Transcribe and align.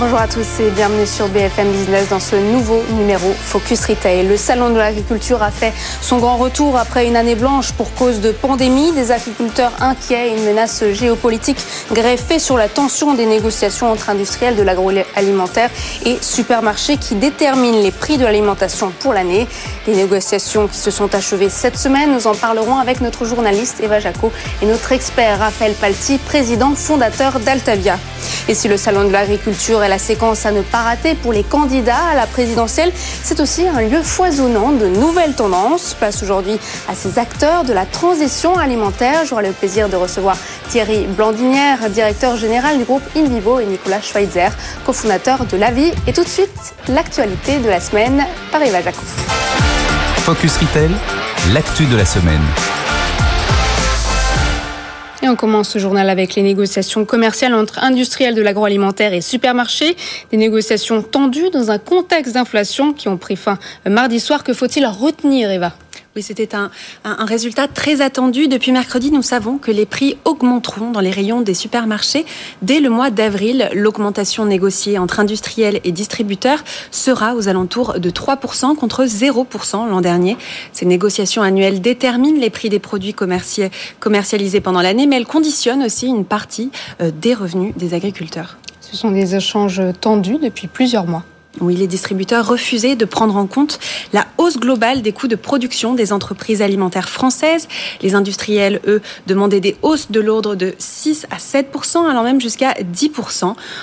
Bonjour 0.00 0.20
à 0.20 0.28
tous 0.28 0.60
et 0.60 0.70
bienvenue 0.70 1.06
sur 1.08 1.26
BFM 1.26 1.72
Business 1.72 2.08
dans 2.08 2.20
ce 2.20 2.36
nouveau 2.36 2.84
numéro 2.92 3.32
Focus 3.32 3.84
Retail. 3.86 4.28
Le 4.28 4.36
salon 4.36 4.70
de 4.70 4.78
l'agriculture 4.78 5.42
a 5.42 5.50
fait 5.50 5.72
son 6.00 6.18
grand 6.18 6.36
retour 6.36 6.76
après 6.76 7.08
une 7.08 7.16
année 7.16 7.34
blanche 7.34 7.72
pour 7.72 7.92
cause 7.94 8.20
de 8.20 8.30
pandémie. 8.30 8.92
Des 8.92 9.10
agriculteurs 9.10 9.72
inquiets, 9.80 10.28
une 10.36 10.44
menace 10.44 10.84
géopolitique 10.92 11.58
greffée 11.90 12.38
sur 12.38 12.56
la 12.56 12.68
tension 12.68 13.14
des 13.14 13.26
négociations 13.26 13.90
entre 13.90 14.10
industriels 14.10 14.54
de 14.54 14.62
l'agroalimentaire 14.62 15.68
et 16.06 16.16
supermarchés 16.20 16.96
qui 16.96 17.16
déterminent 17.16 17.82
les 17.82 17.90
prix 17.90 18.18
de 18.18 18.24
l'alimentation 18.24 18.92
pour 19.00 19.14
l'année. 19.14 19.48
Des 19.84 19.96
négociations 19.96 20.68
qui 20.68 20.78
se 20.78 20.92
sont 20.92 21.12
achevées 21.12 21.50
cette 21.50 21.76
semaine. 21.76 22.12
Nous 22.12 22.28
en 22.28 22.36
parlerons 22.36 22.76
avec 22.76 23.00
notre 23.00 23.24
journaliste 23.24 23.80
Eva 23.82 23.98
Jaco 23.98 24.30
et 24.62 24.66
notre 24.66 24.92
expert 24.92 25.40
Raphaël 25.40 25.72
Palti, 25.72 26.18
président 26.18 26.76
fondateur 26.76 27.40
d'Altavia. 27.40 27.98
Et 28.46 28.54
si 28.54 28.68
le 28.68 28.78
salon 28.78 29.04
de 29.04 29.12
l'agriculture 29.12 29.82
la 29.88 29.98
séquence 29.98 30.46
à 30.46 30.52
ne 30.52 30.62
pas 30.62 30.82
rater 30.82 31.14
pour 31.14 31.32
les 31.32 31.42
candidats 31.42 32.08
à 32.12 32.14
la 32.14 32.26
présidentielle. 32.26 32.92
C'est 33.22 33.40
aussi 33.40 33.66
un 33.66 33.80
lieu 33.80 34.02
foisonnant 34.02 34.72
de 34.72 34.86
nouvelles 34.86 35.34
tendances. 35.34 35.94
Place 35.94 36.22
aujourd'hui 36.22 36.58
à 36.88 36.94
ces 36.94 37.18
acteurs 37.18 37.64
de 37.64 37.72
la 37.72 37.86
transition 37.86 38.56
alimentaire. 38.56 39.24
J'aurai 39.24 39.46
le 39.46 39.52
plaisir 39.52 39.88
de 39.88 39.96
recevoir 39.96 40.36
Thierry 40.68 41.06
Blandinière, 41.06 41.90
directeur 41.90 42.36
général 42.36 42.78
du 42.78 42.84
groupe 42.84 43.02
InVivo, 43.16 43.60
et 43.60 43.66
Nicolas 43.66 44.00
Schweitzer, 44.00 44.50
cofondateur 44.84 45.44
de 45.44 45.56
La 45.56 45.70
Vie. 45.70 45.92
Et 46.06 46.12
tout 46.12 46.24
de 46.24 46.28
suite, 46.28 46.74
l'actualité 46.88 47.58
de 47.58 47.68
la 47.68 47.80
semaine 47.80 48.26
par 48.50 48.62
Eva 48.62 48.82
Jacob. 48.82 49.04
Focus 50.18 50.56
Retail, 50.58 50.90
l'actu 51.52 51.86
de 51.86 51.96
la 51.96 52.04
semaine. 52.04 52.42
On 55.28 55.36
commence 55.36 55.68
ce 55.68 55.78
journal 55.78 56.08
avec 56.08 56.36
les 56.36 56.42
négociations 56.42 57.04
commerciales 57.04 57.52
entre 57.52 57.84
industriels 57.84 58.34
de 58.34 58.40
l'agroalimentaire 58.40 59.12
et 59.12 59.20
supermarchés. 59.20 59.94
Des 60.30 60.38
négociations 60.38 61.02
tendues 61.02 61.50
dans 61.50 61.70
un 61.70 61.78
contexte 61.78 62.32
d'inflation 62.32 62.94
qui 62.94 63.08
ont 63.08 63.18
pris 63.18 63.36
fin 63.36 63.58
mardi 63.86 64.20
soir. 64.20 64.42
Que 64.42 64.54
faut-il 64.54 64.86
retenir, 64.86 65.50
Eva? 65.50 65.74
Oui, 66.16 66.22
c'était 66.22 66.54
un, 66.54 66.70
un, 67.04 67.24
résultat 67.26 67.68
très 67.68 68.00
attendu. 68.00 68.48
Depuis 68.48 68.72
mercredi, 68.72 69.12
nous 69.12 69.22
savons 69.22 69.58
que 69.58 69.70
les 69.70 69.86
prix 69.86 70.16
augmenteront 70.24 70.90
dans 70.90 71.00
les 71.00 71.10
rayons 71.10 71.42
des 71.42 71.54
supermarchés. 71.54 72.24
Dès 72.60 72.80
le 72.80 72.90
mois 72.90 73.10
d'avril, 73.10 73.68
l'augmentation 73.72 74.44
négociée 74.44 74.98
entre 74.98 75.20
industriels 75.20 75.80
et 75.84 75.92
distributeurs 75.92 76.64
sera 76.90 77.36
aux 77.36 77.48
alentours 77.48 78.00
de 78.00 78.10
3% 78.10 78.74
contre 78.74 79.04
0% 79.04 79.88
l'an 79.88 80.00
dernier. 80.00 80.36
Ces 80.72 80.86
négociations 80.86 81.42
annuelles 81.42 81.80
déterminent 81.80 82.40
les 82.40 82.50
prix 82.50 82.68
des 82.68 82.80
produits 82.80 83.14
commercialisés 83.14 84.60
pendant 84.60 84.82
l'année, 84.82 85.06
mais 85.06 85.18
elles 85.18 85.26
conditionnent 85.26 85.84
aussi 85.84 86.06
une 86.06 86.24
partie 86.24 86.70
euh, 87.00 87.12
des 87.12 87.34
revenus 87.34 87.74
des 87.76 87.94
agriculteurs. 87.94 88.56
Ce 88.80 88.96
sont 88.96 89.12
des 89.12 89.36
échanges 89.36 89.82
tendus 90.00 90.38
depuis 90.38 90.66
plusieurs 90.66 91.06
mois. 91.06 91.22
Oui, 91.60 91.74
les 91.74 91.86
distributeurs 91.88 92.46
refusaient 92.46 92.94
de 92.94 93.04
prendre 93.04 93.36
en 93.36 93.46
compte 93.46 93.80
la 94.12 94.26
hausse 94.38 94.58
globale 94.58 95.02
des 95.02 95.12
coûts 95.12 95.26
de 95.26 95.34
production 95.34 95.94
des 95.94 96.12
entreprises 96.12 96.62
alimentaires 96.62 97.08
françaises. 97.08 97.66
Les 98.00 98.14
industriels, 98.14 98.80
eux, 98.86 99.02
demandaient 99.26 99.60
des 99.60 99.76
hausses 99.82 100.10
de 100.10 100.20
l'ordre 100.20 100.54
de 100.54 100.74
6 100.78 101.26
à 101.30 101.38
7% 101.38 102.08
allant 102.08 102.22
même 102.22 102.40
jusqu'à 102.40 102.74
10 102.80 103.10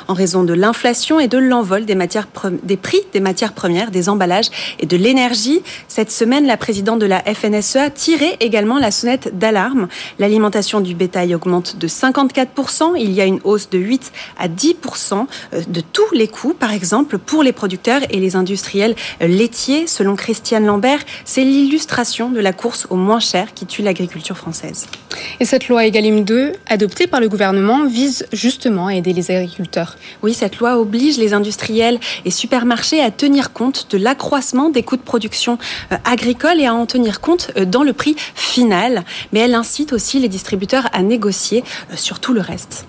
en 0.08 0.13
raison 0.13 0.44
de 0.44 0.53
l'inflation 0.53 1.19
et 1.19 1.28
de 1.28 1.38
l'envol 1.38 1.86
des, 1.86 2.78
prix 2.78 3.02
des 3.12 3.19
matières 3.19 3.53
premières, 3.53 3.92
des 3.92 4.07
emballages 4.07 4.50
et 4.80 4.86
de 4.86 4.96
l'énergie. 4.96 5.62
Cette 5.88 6.12
semaine, 6.12 6.46
la 6.46 6.57
présidente 6.57 7.00
de 7.00 7.06
la 7.06 7.22
FNSEA 7.24 7.90
tirait 7.90 8.38
également 8.40 8.80
la 8.80 8.92
sonnette 8.92 9.38
d'alarme. 9.38 9.88
L'alimentation 10.19 10.80
du 10.80 10.96
bétail 10.96 11.36
augmente 11.36 11.78
de 11.78 11.88
54 11.88 12.96
Il 12.97 13.12
y 13.12 13.22
a 13.22 13.25
une 13.25 13.40
hausse 13.44 13.69
de 13.69 13.80
8 13.80 14.12
à 14.38 14.47
10% 14.47 15.25
euh, 15.53 15.62
de 15.68 15.81
tous 15.81 16.13
les 16.13 16.28
coûts, 16.28 16.53
par 16.53 16.72
exemple, 16.72 17.18
pour 17.18 17.44
les 17.44 17.52
producteurs 17.52 17.64
et 18.09 18.19
les 18.19 18.35
industriels 18.35 18.95
laitiers. 19.19 19.87
Selon 19.87 20.15
Christiane 20.15 20.65
Lambert, 20.65 20.99
c'est 21.25 21.43
l'illustration 21.43 22.29
de 22.29 22.39
la 22.39 22.53
course 22.53 22.87
au 22.89 22.95
moins 22.95 23.19
cher 23.19 23.53
qui 23.53 23.65
tue 23.65 23.81
l'agriculture 23.81 24.37
française. 24.37 24.87
Et 25.39 25.45
cette 25.45 25.67
loi 25.67 25.85
Egalim 25.85 26.23
2, 26.23 26.53
adoptée 26.67 27.07
par 27.07 27.19
le 27.19 27.29
gouvernement, 27.29 27.85
vise 27.85 28.27
justement 28.33 28.87
à 28.87 28.95
aider 28.95 29.13
les 29.13 29.31
agriculteurs. 29.31 29.97
Oui, 30.23 30.33
cette 30.33 30.57
loi 30.57 30.77
oblige 30.77 31.17
les 31.17 31.33
industriels 31.33 31.99
et 32.25 32.31
supermarchés 32.31 33.01
à 33.01 33.11
tenir 33.11 33.53
compte 33.53 33.87
de 33.91 33.97
l'accroissement 33.97 34.69
des 34.69 34.83
coûts 34.83 34.97
de 34.97 35.01
production 35.01 35.57
euh, 35.91 35.97
agricole 36.05 36.59
et 36.59 36.65
à 36.65 36.73
en 36.73 36.85
tenir 36.85 37.21
compte 37.21 37.51
euh, 37.57 37.65
dans 37.65 37.83
le 37.83 37.93
prix 37.93 38.15
final. 38.35 39.03
Mais 39.31 39.39
elle 39.39 39.55
incite 39.55 39.93
aussi 39.93 40.19
les 40.19 40.29
distributeurs 40.29 40.87
à 40.93 41.01
négocier 41.01 41.63
euh, 41.91 41.95
sur 41.95 42.19
tout 42.19 42.33
le 42.33 42.41
reste. 42.41 42.85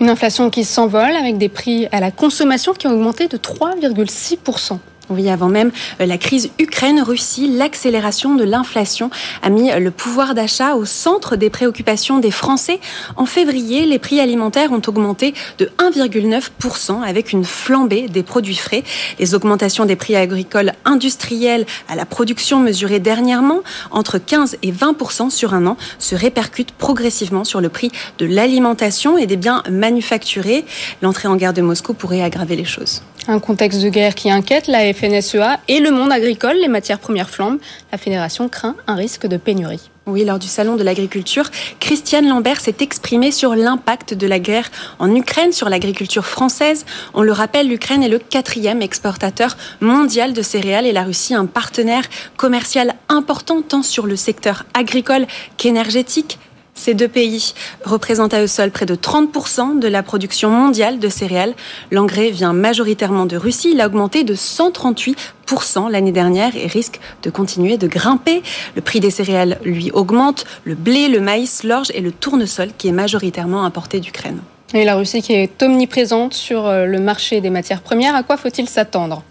Une 0.00 0.08
inflation 0.08 0.50
qui 0.50 0.64
s'envole 0.64 1.16
avec 1.16 1.38
des 1.38 1.48
prix 1.48 1.86
à 1.92 2.00
la 2.00 2.10
consommation 2.10 2.72
qui 2.72 2.86
ont 2.86 2.92
augmenté 2.92 3.28
de 3.28 3.36
3,6%. 3.36 4.78
Oui, 5.12 5.28
avant 5.28 5.48
même 5.48 5.70
euh, 6.00 6.06
la 6.06 6.18
crise 6.18 6.50
Ukraine-Russie, 6.58 7.48
l'accélération 7.48 8.34
de 8.34 8.44
l'inflation 8.44 9.10
a 9.42 9.50
mis 9.50 9.70
le 9.70 9.90
pouvoir 9.90 10.34
d'achat 10.34 10.74
au 10.74 10.84
centre 10.84 11.36
des 11.36 11.50
préoccupations 11.50 12.18
des 12.18 12.30
Français. 12.30 12.80
En 13.16 13.26
février, 13.26 13.84
les 13.84 13.98
prix 13.98 14.20
alimentaires 14.20 14.72
ont 14.72 14.82
augmenté 14.86 15.34
de 15.58 15.70
1,9% 15.78 17.02
avec 17.02 17.32
une 17.32 17.44
flambée 17.44 18.08
des 18.08 18.22
produits 18.22 18.56
frais. 18.56 18.82
Les 19.18 19.34
augmentations 19.34 19.84
des 19.84 19.96
prix 19.96 20.16
agricoles 20.16 20.72
industriels 20.84 21.66
à 21.88 21.94
la 21.94 22.06
production 22.06 22.58
mesurées 22.58 23.00
dernièrement, 23.00 23.60
entre 23.90 24.18
15 24.18 24.56
et 24.62 24.72
20% 24.72 25.30
sur 25.30 25.54
un 25.54 25.66
an, 25.66 25.76
se 25.98 26.14
répercutent 26.14 26.72
progressivement 26.72 27.44
sur 27.44 27.60
le 27.60 27.68
prix 27.68 27.90
de 28.18 28.26
l'alimentation 28.26 29.18
et 29.18 29.26
des 29.26 29.36
biens 29.36 29.62
manufacturés. 29.70 30.64
L'entrée 31.02 31.28
en 31.28 31.36
guerre 31.36 31.52
de 31.52 31.62
Moscou 31.62 31.94
pourrait 31.94 32.22
aggraver 32.22 32.56
les 32.56 32.64
choses. 32.64 33.02
Un 33.28 33.38
contexte 33.38 33.80
de 33.80 33.88
guerre 33.88 34.16
qui 34.16 34.30
inquiète 34.30 34.66
la 34.66 34.92
FNSEA 35.02 35.58
et 35.66 35.80
le 35.80 35.90
monde 35.90 36.12
agricole. 36.12 36.56
Les 36.58 36.68
matières 36.68 37.00
premières 37.00 37.28
flambent. 37.28 37.58
La 37.90 37.98
fédération 37.98 38.48
craint 38.48 38.76
un 38.86 38.94
risque 38.94 39.26
de 39.26 39.36
pénurie. 39.36 39.90
Oui, 40.06 40.24
lors 40.24 40.38
du 40.38 40.46
salon 40.46 40.76
de 40.76 40.84
l'agriculture, 40.84 41.50
Christiane 41.80 42.28
Lambert 42.28 42.60
s'est 42.60 42.76
exprimée 42.80 43.32
sur 43.32 43.56
l'impact 43.56 44.14
de 44.14 44.26
la 44.28 44.38
guerre 44.38 44.70
en 45.00 45.12
Ukraine 45.14 45.52
sur 45.52 45.68
l'agriculture 45.68 46.24
française. 46.24 46.86
On 47.14 47.22
le 47.22 47.32
rappelle, 47.32 47.68
l'Ukraine 47.68 48.02
est 48.02 48.08
le 48.08 48.18
quatrième 48.18 48.82
exportateur 48.82 49.56
mondial 49.80 50.32
de 50.32 50.42
céréales 50.42 50.86
et 50.86 50.92
la 50.92 51.04
Russie 51.04 51.34
un 51.34 51.46
partenaire 51.46 52.04
commercial 52.36 52.94
important 53.08 53.62
tant 53.62 53.82
sur 53.82 54.06
le 54.06 54.16
secteur 54.16 54.64
agricole 54.74 55.26
qu'énergétique. 55.56 56.38
Ces 56.74 56.94
deux 56.94 57.08
pays 57.08 57.54
représentent 57.84 58.34
à 58.34 58.42
eux 58.42 58.46
seuls 58.46 58.70
près 58.70 58.86
de 58.86 58.94
30% 58.94 59.78
de 59.78 59.88
la 59.88 60.02
production 60.02 60.50
mondiale 60.50 60.98
de 60.98 61.08
céréales. 61.08 61.54
L'engrais 61.90 62.30
vient 62.30 62.52
majoritairement 62.52 63.26
de 63.26 63.36
Russie. 63.36 63.70
Il 63.72 63.80
a 63.80 63.86
augmenté 63.86 64.24
de 64.24 64.34
138% 64.34 65.90
l'année 65.90 66.12
dernière 66.12 66.56
et 66.56 66.66
risque 66.66 66.98
de 67.22 67.30
continuer 67.30 67.76
de 67.76 67.86
grimper. 67.86 68.42
Le 68.74 68.82
prix 68.82 69.00
des 69.00 69.10
céréales, 69.10 69.58
lui, 69.64 69.90
augmente. 69.92 70.44
Le 70.64 70.74
blé, 70.74 71.08
le 71.08 71.20
maïs, 71.20 71.62
l'orge 71.62 71.92
et 71.94 72.00
le 72.00 72.10
tournesol 72.10 72.70
qui 72.76 72.88
est 72.88 72.92
majoritairement 72.92 73.64
importé 73.64 74.00
d'Ukraine. 74.00 74.40
Et 74.74 74.84
la 74.84 74.96
Russie 74.96 75.20
qui 75.20 75.34
est 75.34 75.62
omniprésente 75.62 76.32
sur 76.32 76.66
euh, 76.66 76.86
le 76.86 76.98
marché 76.98 77.42
des 77.42 77.50
matières 77.50 77.82
premières, 77.82 78.14
à 78.14 78.22
quoi 78.22 78.38
faut-il 78.38 78.68
s'attendre? 78.68 79.22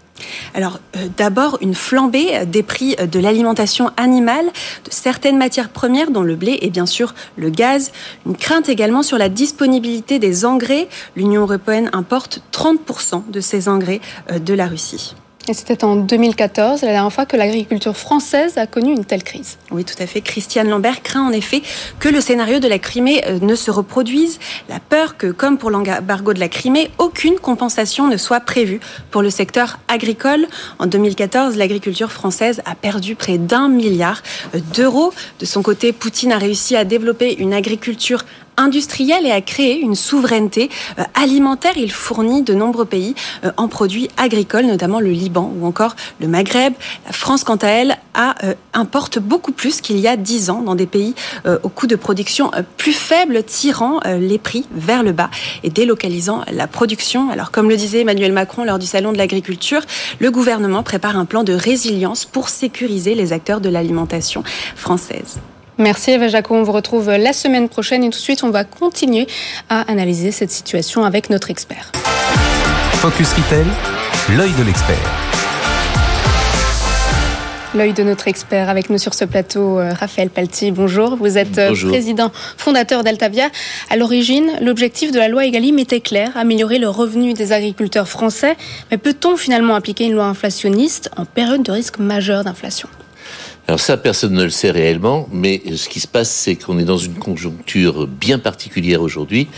Alors 0.54 0.80
euh, 0.96 1.08
d'abord 1.16 1.58
une 1.60 1.74
flambée 1.74 2.46
des 2.46 2.62
prix 2.62 2.96
de 2.96 3.18
l'alimentation 3.18 3.90
animale, 3.96 4.46
de 4.46 4.90
certaines 4.90 5.38
matières 5.38 5.68
premières 5.68 6.10
dont 6.10 6.22
le 6.22 6.36
blé 6.36 6.58
et 6.62 6.70
bien 6.70 6.86
sûr 6.86 7.14
le 7.36 7.50
gaz, 7.50 7.92
une 8.26 8.36
crainte 8.36 8.68
également 8.68 9.02
sur 9.02 9.18
la 9.18 9.28
disponibilité 9.28 10.18
des 10.18 10.44
engrais. 10.44 10.88
L'Union 11.16 11.42
européenne 11.42 11.90
importe 11.92 12.42
30% 12.52 13.30
de 13.30 13.40
ces 13.40 13.68
engrais 13.68 14.00
euh, 14.30 14.38
de 14.38 14.54
la 14.54 14.66
Russie. 14.66 15.14
C'était 15.52 15.84
en 15.84 15.96
2014, 15.96 16.82
la 16.82 16.92
dernière 16.92 17.12
fois 17.12 17.26
que 17.26 17.36
l'agriculture 17.36 17.96
française 17.96 18.56
a 18.58 18.66
connu 18.66 18.92
une 18.92 19.04
telle 19.04 19.22
crise. 19.22 19.58
Oui, 19.70 19.84
tout 19.84 20.00
à 20.00 20.06
fait. 20.06 20.20
Christiane 20.20 20.68
Lambert 20.68 21.02
craint 21.02 21.26
en 21.26 21.32
effet 21.32 21.62
que 21.98 22.08
le 22.08 22.20
scénario 22.20 22.58
de 22.58 22.68
la 22.68 22.78
Crimée 22.78 23.22
euh, 23.26 23.38
ne 23.40 23.54
se 23.54 23.70
reproduise. 23.70 24.38
La 24.68 24.80
peur 24.80 25.16
que, 25.16 25.26
comme 25.26 25.58
pour 25.58 25.70
l'embargo 25.70 26.32
de 26.32 26.40
la 26.40 26.48
Crimée, 26.48 26.90
aucune 26.98 27.38
compensation 27.38 28.08
ne 28.08 28.16
soit 28.16 28.40
prévue 28.40 28.80
pour 29.10 29.22
le 29.22 29.30
secteur 29.30 29.78
agricole. 29.88 30.46
En 30.78 30.86
2014, 30.86 31.56
l'agriculture 31.56 32.12
française 32.12 32.62
a 32.64 32.74
perdu 32.74 33.14
près 33.14 33.38
d'un 33.38 33.68
milliard 33.68 34.22
euh, 34.54 34.60
d'euros. 34.74 35.12
De 35.38 35.44
son 35.44 35.62
côté, 35.62 35.92
Poutine 35.92 36.32
a 36.32 36.38
réussi 36.38 36.76
à 36.76 36.84
développer 36.84 37.34
une 37.38 37.52
agriculture 37.52 38.24
industriel 38.56 39.26
et 39.26 39.30
a 39.30 39.40
créé 39.40 39.78
une 39.78 39.94
souveraineté 39.94 40.70
euh, 40.98 41.04
alimentaire. 41.14 41.72
Il 41.76 41.92
fournit 41.92 42.42
de 42.42 42.54
nombreux 42.54 42.84
pays 42.84 43.14
euh, 43.44 43.52
en 43.56 43.68
produits 43.68 44.08
agricoles, 44.16 44.66
notamment 44.66 45.00
le 45.00 45.10
Liban 45.10 45.52
ou 45.58 45.66
encore 45.66 45.96
le 46.20 46.28
Maghreb. 46.28 46.74
La 47.06 47.12
France, 47.12 47.44
quant 47.44 47.56
à 47.56 47.68
elle, 47.68 47.96
euh, 48.18 48.54
importe 48.72 49.18
beaucoup 49.18 49.52
plus 49.52 49.80
qu'il 49.80 49.98
y 49.98 50.08
a 50.08 50.16
dix 50.16 50.50
ans 50.50 50.62
dans 50.62 50.74
des 50.74 50.86
pays 50.86 51.14
au 51.62 51.68
coût 51.68 51.86
de 51.86 51.96
production 51.96 52.50
plus 52.76 52.92
faible, 52.92 53.42
tirant 53.42 54.00
les 54.04 54.38
prix 54.38 54.66
vers 54.72 55.02
le 55.02 55.12
bas 55.12 55.30
et 55.62 55.70
délocalisant 55.70 56.42
la 56.50 56.66
production. 56.66 57.30
Alors, 57.30 57.50
comme 57.50 57.68
le 57.68 57.76
disait 57.76 58.00
Emmanuel 58.00 58.32
Macron 58.32 58.64
lors 58.64 58.78
du 58.78 58.86
Salon 58.86 59.12
de 59.12 59.18
l'agriculture, 59.18 59.82
le 60.18 60.30
gouvernement 60.30 60.82
prépare 60.82 61.16
un 61.16 61.24
plan 61.24 61.44
de 61.44 61.52
résilience 61.52 62.24
pour 62.24 62.48
sécuriser 62.48 63.14
les 63.14 63.32
acteurs 63.32 63.60
de 63.60 63.68
l'alimentation 63.68 64.42
française. 64.76 65.40
Merci 65.82 66.12
Eva 66.12 66.28
Jaco, 66.28 66.54
on 66.54 66.62
vous 66.62 66.70
retrouve 66.70 67.10
la 67.10 67.32
semaine 67.32 67.68
prochaine 67.68 68.04
et 68.04 68.10
tout 68.10 68.16
de 68.16 68.22
suite 68.22 68.44
on 68.44 68.50
va 68.50 68.62
continuer 68.62 69.26
à 69.68 69.80
analyser 69.90 70.30
cette 70.30 70.52
situation 70.52 71.02
avec 71.02 71.28
notre 71.28 71.50
expert. 71.50 71.90
Focus 72.92 73.32
Retail, 73.32 73.66
l'œil 74.36 74.52
de 74.52 74.62
l'expert. 74.62 74.96
L'œil 77.74 77.94
de 77.94 78.04
notre 78.04 78.28
expert 78.28 78.68
avec 78.68 78.90
nous 78.90 78.98
sur 78.98 79.12
ce 79.12 79.24
plateau, 79.24 79.80
euh, 79.80 79.92
Raphaël 79.92 80.30
Palti. 80.30 80.70
Bonjour, 80.70 81.16
vous 81.16 81.36
êtes 81.36 81.58
euh, 81.58 81.74
président 81.88 82.30
fondateur 82.58 83.02
d'Altavia. 83.02 83.48
À 83.90 83.96
l'origine, 83.96 84.52
l'objectif 84.60 85.10
de 85.10 85.18
la 85.18 85.26
loi 85.26 85.46
Egalim 85.46 85.80
était 85.80 86.00
clair, 86.00 86.30
améliorer 86.36 86.78
le 86.78 86.90
revenu 86.90 87.32
des 87.32 87.50
agriculteurs 87.50 88.06
français. 88.06 88.56
Mais 88.92 88.98
peut-on 88.98 89.36
finalement 89.36 89.74
appliquer 89.74 90.04
une 90.04 90.12
loi 90.12 90.26
inflationniste 90.26 91.10
en 91.16 91.24
période 91.24 91.64
de 91.64 91.72
risque 91.72 91.98
majeur 91.98 92.44
d'inflation? 92.44 92.88
Alors 93.68 93.78
ça, 93.78 93.96
personne 93.96 94.34
ne 94.34 94.42
le 94.42 94.50
sait 94.50 94.72
réellement, 94.72 95.28
mais 95.32 95.62
ce 95.76 95.88
qui 95.88 96.00
se 96.00 96.08
passe, 96.08 96.30
c'est 96.30 96.56
qu'on 96.56 96.78
est 96.78 96.84
dans 96.84 96.98
une 96.98 97.14
conjoncture 97.14 98.08
bien 98.08 98.38
particulière 98.38 99.02
aujourd'hui, 99.02 99.48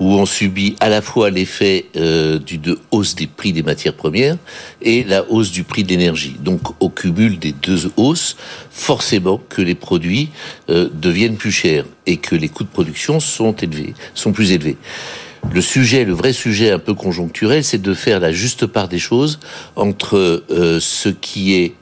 où 0.00 0.14
on 0.14 0.26
subit 0.26 0.74
à 0.80 0.88
la 0.88 1.00
fois 1.00 1.30
l'effet 1.30 1.86
euh, 1.96 2.38
d'une 2.38 2.76
hausse 2.90 3.14
des 3.14 3.28
prix 3.28 3.52
des 3.52 3.62
matières 3.62 3.94
premières 3.94 4.36
et 4.82 5.04
la 5.04 5.30
hausse 5.30 5.52
du 5.52 5.62
prix 5.62 5.84
de 5.84 5.88
l'énergie. 5.88 6.36
Donc 6.40 6.60
au 6.82 6.88
cumul 6.88 7.38
des 7.38 7.52
deux 7.52 7.90
hausses, 7.96 8.36
forcément 8.70 9.40
que 9.48 9.62
les 9.62 9.76
produits 9.76 10.30
euh, 10.68 10.88
deviennent 10.92 11.36
plus 11.36 11.52
chers 11.52 11.86
et 12.06 12.16
que 12.16 12.34
les 12.34 12.48
coûts 12.48 12.64
de 12.64 12.68
production 12.68 13.20
sont 13.20 13.54
élevés, 13.54 13.94
sont 14.14 14.32
plus 14.32 14.50
élevés. 14.50 14.76
Le 15.52 15.60
sujet, 15.60 16.04
le 16.04 16.12
vrai 16.12 16.32
sujet 16.32 16.70
un 16.70 16.78
peu 16.78 16.94
conjoncturel, 16.94 17.62
c'est 17.62 17.80
de 17.80 17.94
faire 17.94 18.18
la 18.18 18.32
juste 18.32 18.66
part 18.66 18.88
des 18.88 18.98
choses 18.98 19.38
entre 19.76 20.42
euh, 20.50 20.80
ce 20.80 21.08
qui 21.08 21.54
est 21.54 21.74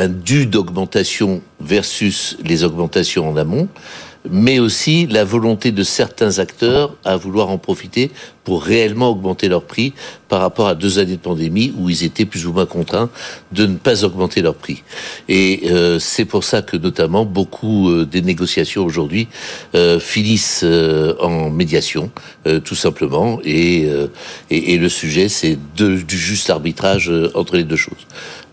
un 0.00 0.08
dû 0.08 0.46
d'augmentation 0.46 1.42
versus 1.60 2.38
les 2.42 2.64
augmentations 2.64 3.28
en 3.28 3.36
amont, 3.36 3.68
mais 4.28 4.58
aussi 4.58 5.06
la 5.06 5.24
volonté 5.24 5.72
de 5.72 5.82
certains 5.82 6.38
acteurs 6.38 6.94
à 7.04 7.16
vouloir 7.16 7.48
en 7.48 7.58
profiter 7.58 8.10
pour 8.44 8.62
réellement 8.62 9.10
augmenter 9.10 9.48
leur 9.48 9.62
prix 9.62 9.92
par 10.28 10.40
rapport 10.40 10.68
à 10.68 10.74
deux 10.74 10.98
années 10.98 11.16
de 11.16 11.20
pandémie 11.20 11.72
où 11.78 11.88
ils 11.88 12.04
étaient 12.04 12.24
plus 12.24 12.46
ou 12.46 12.52
moins 12.52 12.66
contraints 12.66 13.10
de 13.52 13.66
ne 13.66 13.76
pas 13.76 14.04
augmenter 14.04 14.42
leur 14.42 14.54
prix. 14.54 14.82
Et 15.28 15.62
euh, 15.70 15.98
c'est 15.98 16.24
pour 16.24 16.44
ça 16.44 16.62
que 16.62 16.76
notamment 16.76 17.24
beaucoup 17.24 17.90
euh, 17.90 18.04
des 18.04 18.22
négociations 18.22 18.84
aujourd'hui 18.84 19.28
euh, 19.74 20.00
finissent 20.00 20.64
en 21.20 21.50
médiation, 21.50 22.10
tout 22.64 22.74
simplement. 22.74 23.40
Et, 23.44 23.82
et, 24.50 24.74
et 24.74 24.78
le 24.78 24.88
sujet, 24.88 25.28
c'est 25.28 25.58
du 25.76 26.18
juste 26.18 26.50
arbitrage 26.50 27.12
entre 27.34 27.56
les 27.56 27.64
deux 27.64 27.76
choses 27.76 28.06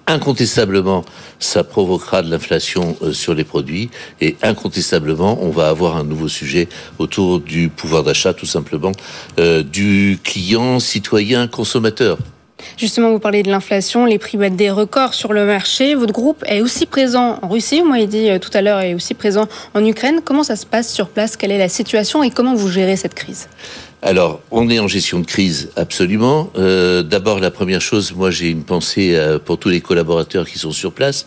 incontestablement, 0.08 1.04
ça 1.40 1.64
provoquera 1.64 2.22
de 2.22 2.32
l'inflation 2.32 2.96
euh, 3.02 3.14
sur 3.14 3.34
les 3.34 3.44
produits 3.44 3.90
et 4.22 4.36
incontestablement, 4.42 5.38
on 5.42 5.50
va 5.50 5.70
avoir 5.70 5.98
un 5.98 6.04
nouveau 6.04 6.28
sujet 6.28 6.68
autour 6.98 7.40
du 7.40 7.70
pouvoir 7.70 8.04
d'achat, 8.04 8.34
tout 8.34 8.46
simplement, 8.46 8.94
euh, 9.40 9.64
du 9.64 10.20
client, 10.24 10.80
citoyen, 10.80 11.48
consommateur. 11.48 12.18
Justement, 12.78 13.12
vous 13.12 13.20
parlez 13.20 13.44
de 13.44 13.52
l'inflation, 13.52 14.06
les 14.06 14.18
prix 14.18 14.38
battent 14.38 14.56
des 14.56 14.72
records 14.72 15.14
sur 15.14 15.34
le 15.34 15.46
marché. 15.46 15.96
Votre 15.96 16.14
groupe 16.14 16.44
est 16.48 16.62
aussi 16.62 16.86
présent 16.86 17.40
en 17.42 17.48
Russie, 17.48 17.84
moi 17.84 18.00
il 18.00 18.08
dit 18.08 18.30
euh, 18.30 18.40
tout 18.40 18.50
à 18.54 18.62
l'heure, 18.62 18.80
est 18.80 18.94
aussi 18.94 19.14
présent 19.14 19.48
en 19.74 19.86
Ukraine. 19.86 20.22
Comment 20.24 20.44
ça 20.44 20.56
se 20.56 20.66
passe 20.66 20.92
sur 20.92 21.10
place? 21.10 21.38
Quelle 21.38 21.52
est 21.52 21.58
la 21.58 21.70
situation 21.70 22.24
et 22.24 22.32
comment 22.32 22.56
vous 22.56 22.70
gérez 22.70 22.96
cette 22.96 23.14
crise? 23.14 23.48
Alors, 24.04 24.42
on 24.52 24.70
est 24.70 24.78
en 24.80 24.88
gestion 24.88 25.20
de 25.20 25.26
crise, 25.26 25.72
absolument. 25.76 26.52
Euh, 26.56 27.02
D'abord, 27.02 27.40
la 27.40 27.50
première 27.50 27.82
chose, 27.82 28.14
moi 28.14 28.30
j'ai 28.30 28.50
une 28.50 28.64
pensée 28.64 29.16
euh, 29.16 29.40
pour 29.40 29.58
tous 29.58 29.70
les 29.70 29.82
collaborateurs 29.82 30.48
qui 30.48 30.60
sont 30.60 30.72
sur 30.72 30.94
place, 30.94 31.26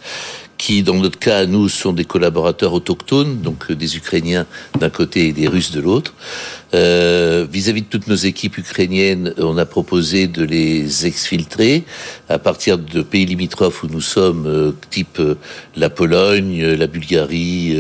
qui, 0.57 0.85
dans 0.85 0.95
notre 0.95 1.19
cas, 1.19 1.47
nous, 1.47 1.69
sont 1.69 1.93
des 1.93 2.05
collaborateurs 2.05 2.73
autochtones, 2.73 3.41
donc 3.41 3.71
euh, 3.71 3.75
des 3.75 3.97
Ukrainiens 3.97 4.47
d'un 4.79 4.91
côté 4.91 5.29
et 5.29 5.33
des 5.33 5.49
Russes 5.49 5.73
de 5.73 5.81
l'autre. 5.81 6.15
Euh, 6.73 7.47
vis-à-vis 7.51 7.83
de 7.83 7.87
toutes 7.87 8.07
nos 8.07 8.15
équipes 8.15 8.59
ukrainiennes, 8.59 9.35
on 9.39 9.59
a 9.59 9.67
proposé 9.67 10.29
de 10.29 10.45
les 10.45 11.07
exfiltrer 11.07 11.85
à 12.29 12.39
partir 12.39 12.79
de 12.79 13.03
pays 13.03 13.27
limitrophes 13.27 13.83
où 13.83 13.89
nous 13.89 14.01
sommes, 14.01 14.47
euh, 14.47 14.73
type 14.91 15.19
euh, 15.19 15.35
la 15.77 15.91
Pologne, 15.91 16.65
la 16.65 16.87
Bulgarie, 16.87 17.77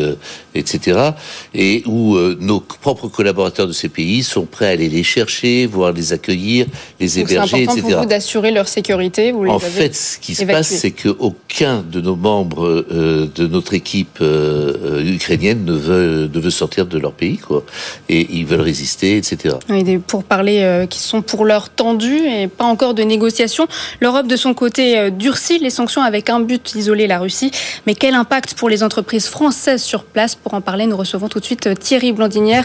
etc. 0.54 1.10
Et 1.54 1.82
où 1.86 2.16
nos 2.40 2.60
propres 2.60 3.08
collaborateurs 3.08 3.66
de 3.66 3.72
ces 3.72 3.88
pays 3.88 4.22
sont 4.22 4.46
prêts 4.46 4.66
à 4.66 4.70
aller 4.70 4.88
les 4.88 5.02
chercher, 5.02 5.66
voire 5.66 5.92
les 5.92 6.12
accueillir, 6.12 6.66
les 6.98 7.18
héberger, 7.18 7.62
etc. 7.62 7.66
C'est 7.66 7.70
important 7.70 7.88
pour 7.88 8.00
vous 8.02 8.08
d'assurer 8.08 8.50
leur 8.50 8.68
sécurité. 8.68 9.32
Vous 9.32 9.44
les 9.44 9.50
en 9.50 9.58
fait, 9.58 9.94
ce 9.94 10.18
qui 10.18 10.34
se 10.34 10.44
passe, 10.44 10.68
c'est 10.68 10.92
qu'aucun 10.92 11.82
de 11.82 12.00
nos 12.00 12.16
membres 12.16 12.84
de 12.90 13.46
notre 13.46 13.74
équipe 13.74 14.20
ukrainienne 14.20 15.64
ne 15.64 15.74
veut, 15.74 16.30
ne 16.32 16.40
veut 16.40 16.50
sortir 16.50 16.86
de 16.86 16.98
leur 16.98 17.12
pays, 17.12 17.38
quoi. 17.38 17.64
Et 18.08 18.26
ils 18.30 18.46
veulent 18.46 18.60
résister 18.60 18.79
etc. 18.82 19.56
des 19.68 19.98
pourparlers 19.98 20.62
euh, 20.62 20.86
qui 20.86 21.00
sont 21.00 21.22
pour 21.22 21.44
l'heure 21.44 21.68
tendus 21.70 22.26
et 22.26 22.48
pas 22.48 22.64
encore 22.64 22.94
de 22.94 23.02
négociations. 23.02 23.66
L'Europe, 24.00 24.26
de 24.26 24.36
son 24.36 24.54
côté, 24.54 24.98
euh, 24.98 25.10
durcit 25.10 25.58
les 25.58 25.70
sanctions 25.70 26.02
avec 26.02 26.30
un 26.30 26.40
but, 26.40 26.74
isoler 26.74 27.06
la 27.06 27.18
Russie. 27.18 27.50
Mais 27.86 27.94
quel 27.94 28.14
impact 28.14 28.54
pour 28.54 28.68
les 28.68 28.82
entreprises 28.82 29.28
françaises 29.28 29.82
sur 29.82 30.04
place? 30.04 30.34
Pour 30.34 30.54
en 30.54 30.60
parler, 30.60 30.86
nous 30.86 30.96
recevons 30.96 31.28
tout 31.28 31.40
de 31.40 31.44
suite 31.44 31.66
euh, 31.66 31.74
Thierry 31.74 32.12
Blandinière, 32.12 32.64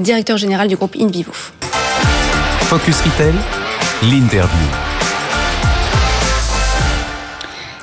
directeur 0.00 0.36
général 0.36 0.68
du 0.68 0.76
groupe 0.76 0.96
InVivo. 0.98 1.32
Focus 2.60 3.00
Retail, 3.00 3.34
l'interview. 4.02 4.91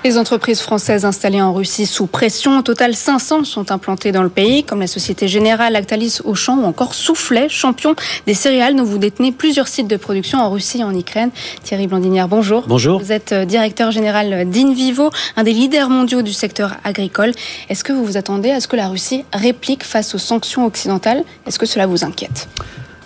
Les 0.06 0.18
entreprises 0.18 0.62
françaises 0.62 1.04
installées 1.04 1.42
en 1.42 1.54
Russie 1.54 1.86
sous 1.86 2.08
pression, 2.08 2.60
au 2.60 2.62
total 2.62 2.96
500 2.96 3.44
sont 3.44 3.70
implantées 3.70 4.14
dans 4.14 4.24
le 4.24 4.30
pays, 4.30 4.64
comme 4.64 4.80
la 4.80 4.88
Société 4.88 5.28
Générale, 5.28 5.74
Lactalis, 5.74 6.20
Auchan 6.24 6.58
ou 6.58 6.64
encore 6.64 6.94
Soufflet, 6.94 7.50
champion 7.50 7.96
des 8.26 8.34
céréales 8.34 8.78
dont 8.78 8.86
vous 8.86 8.98
détenez 8.98 9.34
plusieurs 9.34 9.68
sites 9.68 9.90
de 9.90 9.98
production 9.98 10.40
en 10.40 10.50
Russie 10.52 10.80
et 10.80 10.84
en 10.86 10.98
Ukraine. 10.98 11.32
Thierry 11.64 11.88
Blandinière, 11.88 12.30
bonjour. 12.30 12.64
Bonjour. 12.66 13.02
Vous 13.02 13.12
êtes 13.12 13.34
euh, 13.34 13.44
directeur 13.44 13.92
général 13.92 14.50
d'Invivo, 14.50 15.10
un 15.36 15.44
des 15.44 15.52
leaders 15.52 15.90
mondiaux 15.90 16.22
du 16.22 16.32
secteur 16.32 16.78
agricole. 16.86 17.34
Est-ce 17.68 17.84
que 17.84 17.92
vous 17.92 18.06
vous 18.06 18.16
attendez 18.16 18.52
à 18.52 18.62
ce 18.62 18.70
que 18.70 18.78
la 18.78 18.88
Russie 18.88 19.26
réplique 19.34 19.84
face 19.84 20.16
aux 20.16 20.20
sanctions 20.20 20.66
occidentales? 20.66 21.26
Est-ce 21.46 21.60
que 21.60 21.66
cela 21.66 21.88
vous 21.88 22.06
inquiète? 22.06 22.48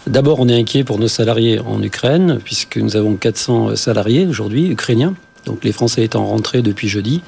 D'abord, 0.05 0.39
on 0.39 0.47
est 0.47 0.59
inquiet 0.59 0.83
pour 0.83 0.99
nos 0.99 1.07
salariés 1.07 1.59
en 1.59 1.81
Ukraine, 1.81 2.39
puisque 2.43 2.77
nous 2.77 2.95
avons 2.95 3.15
400 3.15 3.77
salariés 3.77 4.27
aujourd'hui, 4.27 4.69
ukrainiens. 4.69 5.15
Donc 5.45 5.63
les 5.63 5.71
Français 5.71 6.03
étant 6.03 6.25
rentrés 6.25 6.61
depuis 6.61 6.87
jeudi. 6.87 7.21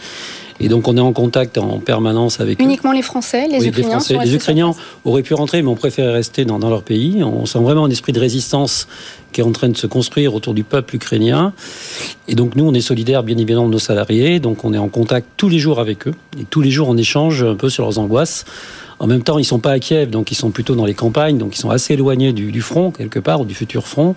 Et 0.59 0.69
donc 0.69 0.87
on 0.87 0.95
est 0.95 1.01
en 1.01 1.11
contact 1.11 1.57
en 1.57 1.79
permanence 1.79 2.39
avec 2.39 2.61
Uniquement 2.61 2.93
les 2.93 3.01
Français, 3.01 3.47
les 3.47 3.67
Ukrainiens 3.67 3.99
Les, 4.23 4.35
Ukrainiens 4.35 4.71
auraient 5.03 5.21
pu 5.21 5.33
rentrer, 5.33 5.61
mais 5.61 5.67
ont 5.67 5.75
préféré 5.75 6.09
rester 6.11 6.45
dans, 6.45 6.57
leur 6.57 6.81
pays. 6.81 7.23
On 7.23 7.45
sent 7.45 7.59
vraiment 7.59 7.85
un 7.85 7.89
esprit 7.89 8.13
de 8.13 8.19
résistance 8.19 8.87
qui 9.33 9.41
est 9.41 9.43
en 9.43 9.51
train 9.51 9.67
de 9.67 9.75
se 9.75 9.85
construire 9.85 10.33
autour 10.33 10.53
du 10.53 10.63
peuple 10.63 10.95
ukrainien. 10.95 11.51
Et 12.29 12.35
donc 12.35 12.55
nous, 12.55 12.65
on 12.65 12.73
est 12.73 12.81
solidaires 12.81 13.23
bien 13.23 13.37
évidemment 13.37 13.67
de 13.67 13.73
nos 13.73 13.79
salariés. 13.79 14.39
Donc 14.39 14.63
on 14.63 14.73
est 14.73 14.77
en 14.77 14.87
contact 14.87 15.27
tous 15.35 15.49
les 15.49 15.59
jours 15.59 15.81
avec 15.81 16.07
eux. 16.07 16.13
Et 16.39 16.45
tous 16.45 16.61
les 16.61 16.71
jours, 16.71 16.87
on 16.87 16.95
échange 16.95 17.43
un 17.43 17.55
peu 17.55 17.69
sur 17.69 17.83
leurs 17.83 17.99
angoisses. 17.99 18.45
En 18.99 19.07
même 19.07 19.23
temps, 19.23 19.37
ils 19.37 19.45
sont 19.45 19.59
pas 19.59 19.71
à 19.71 19.79
Kiev, 19.79 20.09
donc 20.09 20.31
ils 20.31 20.35
sont 20.35 20.51
plutôt 20.51 20.75
dans 20.75 20.85
les 20.85 20.93
campagnes, 20.93 21.37
donc 21.37 21.55
ils 21.55 21.59
sont 21.59 21.69
assez 21.69 21.93
éloignés 21.93 22.33
du, 22.33 22.61
front 22.61 22.91
quelque 22.91 23.19
part, 23.19 23.41
ou 23.41 23.45
du 23.45 23.53
futur 23.53 23.87
front. 23.87 24.15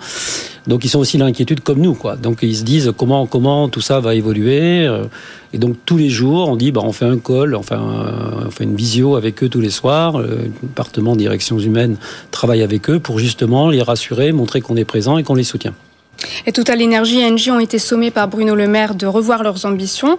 Donc 0.66 0.85
ils 0.85 0.88
sont 0.88 1.00
aussi 1.00 1.18
l'inquiétude 1.18 1.61
comme 1.61 1.80
nous, 1.80 1.94
quoi. 1.94 2.16
Donc 2.16 2.38
ils 2.42 2.56
se 2.56 2.62
disent 2.62 2.92
comment 2.97 3.26
comment 3.26 3.68
tout 3.68 3.80
ça 3.80 4.00
va 4.00 4.14
évoluer. 4.14 4.87
Euh, 4.87 5.04
et 5.52 5.58
donc 5.58 5.76
tous 5.85 5.97
les 5.97 6.11
jours, 6.11 6.49
on 6.49 6.56
dit 6.56 6.73
bah 6.73 6.82
on 6.85 6.92
fait 6.92 7.06
un 7.06 7.18
call, 7.18 7.54
enfin 7.54 7.80
on 8.47 8.50
fait 8.50 8.64
une 8.64 8.76
visio 8.76 9.16
avec 9.16 9.42
eux 9.42 9.49
tous 9.49 9.61
les 9.61 9.70
soirs. 9.70 10.18
Le 10.18 10.50
département 10.62 11.16
directions 11.16 11.58
humaines 11.58 11.97
travaille 12.30 12.62
avec 12.62 12.90
eux 12.90 13.00
pour 13.00 13.18
justement 13.18 13.70
les 13.70 13.82
rassurer, 13.82 14.32
montrer 14.32 14.61
qu'on 14.61 14.76
est 14.76 14.85
présent 14.85 15.18
et 15.18 15.25
qu'on 15.25 15.35
les 15.35 15.44
soutient. 15.44 15.75
Et 16.46 16.52
Total 16.52 16.82
Energy 16.82 17.20
et 17.20 17.26
Engie 17.26 17.50
ont 17.50 17.60
été 17.60 17.78
sommés 17.78 18.10
par 18.10 18.28
Bruno 18.28 18.54
Le 18.54 18.66
Maire 18.66 18.94
de 18.94 19.06
revoir 19.06 19.42
leurs 19.42 19.66
ambitions. 19.66 20.18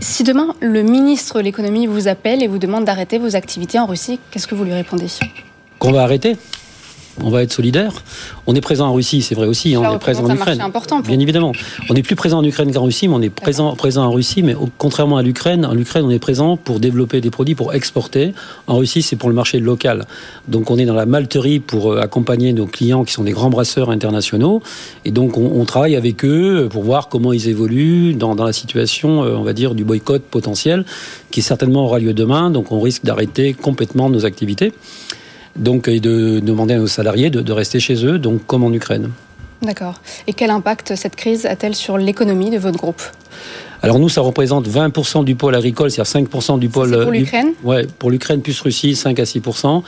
Si 0.00 0.22
demain 0.22 0.54
le 0.60 0.82
ministre 0.82 1.38
de 1.38 1.44
l'économie 1.44 1.86
vous 1.86 2.08
appelle 2.08 2.42
et 2.42 2.46
vous 2.46 2.58
demande 2.58 2.84
d'arrêter 2.84 3.18
vos 3.18 3.36
activités 3.36 3.78
en 3.78 3.86
Russie, 3.86 4.18
qu'est-ce 4.30 4.46
que 4.46 4.54
vous 4.54 4.64
lui 4.64 4.74
répondez? 4.74 5.06
Qu'on 5.78 5.92
va 5.92 6.02
arrêter? 6.02 6.36
On 7.22 7.30
va 7.30 7.42
être 7.42 7.52
solidaire. 7.52 7.92
On 8.46 8.54
est 8.54 8.60
présent 8.60 8.88
en 8.88 8.92
Russie, 8.92 9.22
c'est 9.22 9.34
vrai 9.34 9.46
aussi. 9.46 9.74
Hein, 9.74 9.82
on 9.84 9.94
est 9.94 9.98
présent 9.98 10.24
en 10.24 10.34
Ukraine. 10.34 10.60
important 10.60 11.00
Bien 11.00 11.18
évidemment. 11.18 11.52
On 11.88 11.94
n'est 11.94 12.02
plus 12.02 12.16
présent 12.16 12.38
en 12.38 12.44
Ukraine 12.44 12.72
qu'en 12.72 12.84
Russie, 12.84 13.08
mais 13.08 13.14
on 13.14 13.22
est 13.22 13.30
présent, 13.30 13.74
présent 13.74 14.04
en 14.04 14.12
Russie. 14.12 14.42
Mais 14.42 14.54
contrairement 14.78 15.16
à 15.16 15.22
l'Ukraine, 15.22 15.64
en 15.64 15.76
Ukraine, 15.76 16.04
on 16.04 16.10
est 16.10 16.18
présent 16.18 16.56
pour 16.56 16.80
développer 16.80 17.20
des 17.20 17.30
produits, 17.30 17.54
pour 17.54 17.74
exporter. 17.74 18.34
En 18.66 18.76
Russie, 18.76 19.02
c'est 19.02 19.16
pour 19.16 19.28
le 19.28 19.34
marché 19.34 19.58
local. 19.58 20.06
Donc 20.48 20.70
on 20.70 20.78
est 20.78 20.84
dans 20.84 20.94
la 20.94 21.06
malterie 21.06 21.60
pour 21.60 21.92
euh, 21.92 22.00
accompagner 22.00 22.52
nos 22.52 22.66
clients 22.66 23.04
qui 23.04 23.12
sont 23.12 23.24
des 23.24 23.32
grands 23.32 23.50
brasseurs 23.50 23.90
internationaux. 23.90 24.62
Et 25.04 25.10
donc 25.10 25.38
on, 25.38 25.64
travaille 25.64 25.96
avec 25.96 26.24
eux 26.24 26.68
pour 26.70 26.84
voir 26.84 27.08
comment 27.08 27.32
ils 27.32 27.48
évoluent 27.48 28.14
dans, 28.14 28.36
dans 28.36 28.44
la 28.44 28.52
situation, 28.52 29.24
euh, 29.24 29.34
on 29.36 29.42
va 29.42 29.52
dire, 29.52 29.74
du 29.74 29.84
boycott 29.84 30.22
potentiel, 30.22 30.84
qui 31.30 31.42
certainement 31.42 31.84
aura 31.84 31.98
lieu 31.98 32.14
demain. 32.14 32.50
Donc 32.50 32.72
on 32.72 32.80
risque 32.80 33.04
d'arrêter 33.04 33.54
complètement 33.54 34.10
nos 34.10 34.24
activités 34.24 34.72
donc, 35.58 35.88
et 35.88 36.00
de 36.00 36.40
demander 36.40 36.74
à 36.74 36.78
nos 36.78 36.86
salariés 36.86 37.30
de, 37.30 37.40
de 37.40 37.52
rester 37.52 37.80
chez 37.80 38.04
eux, 38.04 38.18
donc 38.18 38.46
comme 38.46 38.64
en 38.64 38.72
Ukraine. 38.72 39.10
D'accord. 39.62 40.00
Et 40.26 40.32
quel 40.32 40.50
impact 40.50 40.94
cette 40.96 41.16
crise 41.16 41.46
a-t-elle 41.46 41.74
sur 41.74 41.98
l'économie 41.98 42.50
de 42.50 42.58
votre 42.58 42.78
groupe? 42.78 43.02
Alors 43.82 43.98
nous, 43.98 44.08
ça 44.08 44.20
représente 44.20 44.68
20% 44.68 45.24
du 45.24 45.34
pôle 45.34 45.54
agricole, 45.54 45.90
c'est-à-dire 45.90 46.28
5% 46.28 46.58
du 46.58 46.68
pôle... 46.68 47.02
pour 47.02 47.12
l'Ukraine? 47.12 47.52
Ouais, 47.62 47.86
pour 47.98 48.10
l'Ukraine 48.10 48.40
plus 48.40 48.58
Russie, 48.60 48.96
5 48.96 49.18
à 49.18 49.24
6%. 49.24 49.82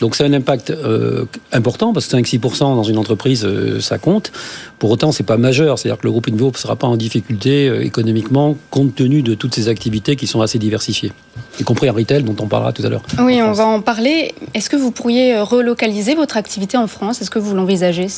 Donc 0.00 0.14
c'est 0.14 0.24
un 0.24 0.32
impact 0.32 0.70
euh, 0.70 1.24
important, 1.52 1.92
parce 1.92 2.06
que 2.06 2.16
5-6% 2.16 2.58
dans 2.60 2.82
une 2.82 2.98
entreprise, 2.98 3.44
euh, 3.44 3.80
ça 3.80 3.98
compte. 3.98 4.32
Pour 4.82 4.90
autant, 4.90 5.12
c'est 5.12 5.22
pas 5.22 5.36
majeur, 5.36 5.78
c'est-à-dire 5.78 6.00
que 6.00 6.08
le 6.08 6.10
groupe 6.10 6.26
Invo 6.28 6.50
ne 6.50 6.56
sera 6.56 6.74
pas 6.74 6.88
en 6.88 6.96
difficulté 6.96 7.68
euh, 7.68 7.84
économiquement, 7.84 8.56
compte 8.70 8.96
tenu 8.96 9.22
de 9.22 9.34
toutes 9.34 9.54
ces 9.54 9.68
activités 9.68 10.16
qui 10.16 10.26
sont 10.26 10.40
assez 10.40 10.58
diversifiées, 10.58 11.12
y 11.60 11.62
compris 11.62 11.88
en 11.88 11.92
retail, 11.92 12.24
dont 12.24 12.34
on 12.40 12.48
parlera 12.48 12.72
tout 12.72 12.84
à 12.84 12.88
l'heure. 12.88 13.02
Oui, 13.20 13.40
on 13.40 13.52
va 13.52 13.64
en 13.64 13.80
parler. 13.80 14.34
Est-ce 14.54 14.68
que 14.68 14.74
vous 14.74 14.90
pourriez 14.90 15.38
relocaliser 15.38 16.16
votre 16.16 16.36
activité 16.36 16.76
en 16.76 16.88
France? 16.88 17.22
Est-ce 17.22 17.30
que 17.30 17.38
vous 17.38 17.54
l'envisagez? 17.54 18.08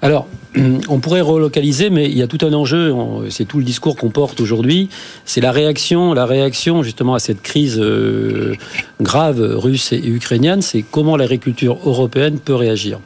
Alors, 0.00 0.26
on 0.88 1.00
pourrait 1.00 1.20
relocaliser, 1.20 1.90
mais 1.90 2.06
il 2.06 2.16
y 2.16 2.22
a 2.22 2.26
tout 2.26 2.38
un 2.46 2.54
enjeu, 2.54 2.94
c'est 3.28 3.44
tout 3.44 3.58
le 3.58 3.64
discours 3.64 3.94
qu'on 3.94 4.08
porte 4.08 4.40
aujourd'hui, 4.40 4.88
c'est 5.26 5.42
la 5.42 5.52
réaction, 5.52 6.14
la 6.14 6.24
réaction 6.24 6.82
justement 6.82 7.12
à 7.12 7.18
cette 7.18 7.42
crise 7.42 7.78
euh, 7.78 8.54
grave 9.02 9.42
russe 9.42 9.92
et 9.92 10.08
ukrainienne, 10.08 10.62
c'est 10.62 10.80
comment 10.80 11.18
l'agriculture 11.18 11.78
européenne 11.84 12.38
peut 12.38 12.54
réagir. 12.54 13.00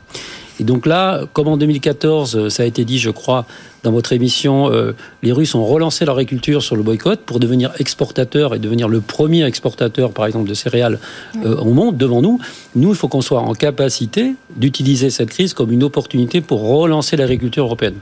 Et 0.61 0.62
donc 0.62 0.85
là, 0.85 1.23
comme 1.33 1.49
en 1.49 1.57
2014, 1.57 2.49
ça 2.49 2.64
a 2.64 2.67
été 2.67 2.85
dit, 2.85 2.99
je 2.99 3.09
crois, 3.09 3.47
dans 3.83 3.93
votre 3.93 4.12
émission, 4.12 4.71
euh, 4.71 4.95
les 5.23 5.33
Russes 5.33 5.55
ont 5.55 5.64
relancé 5.64 6.05
leur 6.05 6.19
agriculture 6.19 6.62
sur 6.62 6.76
le 6.76 6.83
boycott 6.83 7.21
pour 7.21 7.40
devenir 7.40 7.73
exportateurs 7.79 8.55
et 8.55 8.59
devenir 8.59 8.87
le 8.87 9.00
premier 9.00 9.47
exportateur, 9.47 10.12
par 10.12 10.26
exemple, 10.26 10.47
de 10.47 10.52
céréales 10.52 10.99
euh, 11.47 11.57
au 11.57 11.73
monde, 11.73 11.97
devant 11.97 12.21
nous. 12.21 12.38
Nous, 12.75 12.90
il 12.90 12.95
faut 12.95 13.09
qu'on 13.09 13.23
soit 13.23 13.40
en 13.40 13.55
capacité 13.55 14.35
d'utiliser 14.55 15.09
cette 15.09 15.31
crise 15.31 15.55
comme 15.55 15.73
une 15.73 15.83
opportunité 15.83 16.43
pour 16.43 16.61
relancer 16.61 17.17
l'agriculture 17.17 17.64
européenne. 17.64 17.95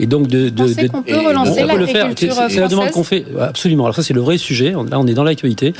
Et 0.00 0.06
donc 0.06 0.28
de, 0.28 0.48
de, 0.48 0.64
de 0.64 0.88
qu'on 0.88 1.02
peut 1.02 1.18
relancer 1.18 1.62
l'agriculture 1.64 2.34
C'est 2.48 2.60
la 2.60 2.68
demande 2.68 2.90
qu'on 2.90 3.04
fait. 3.04 3.26
Absolument. 3.38 3.84
Alors 3.84 3.94
ça, 3.94 4.02
c'est 4.02 4.14
le 4.14 4.20
vrai 4.20 4.38
sujet. 4.38 4.70
Là, 4.70 4.98
on 4.98 5.06
est 5.06 5.14
dans 5.14 5.24
l'actualité. 5.24 5.74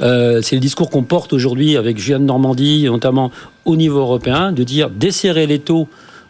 Euh, 0.00 0.40
c'est 0.42 0.56
le 0.56 0.60
discours 0.60 0.88
qu'on 0.88 1.02
porte 1.02 1.32
aujourd'hui 1.34 1.76
avec 1.76 1.98
Julien 1.98 2.20
de 2.20 2.24
Normandie, 2.24 2.84
notamment 2.84 3.30
au 3.66 3.76
niveau 3.76 3.98
européen, 3.98 4.52
de 4.52 4.64
dire 4.64 4.88
desserrer 4.88 5.46
les 5.46 5.58
taux 5.58 5.86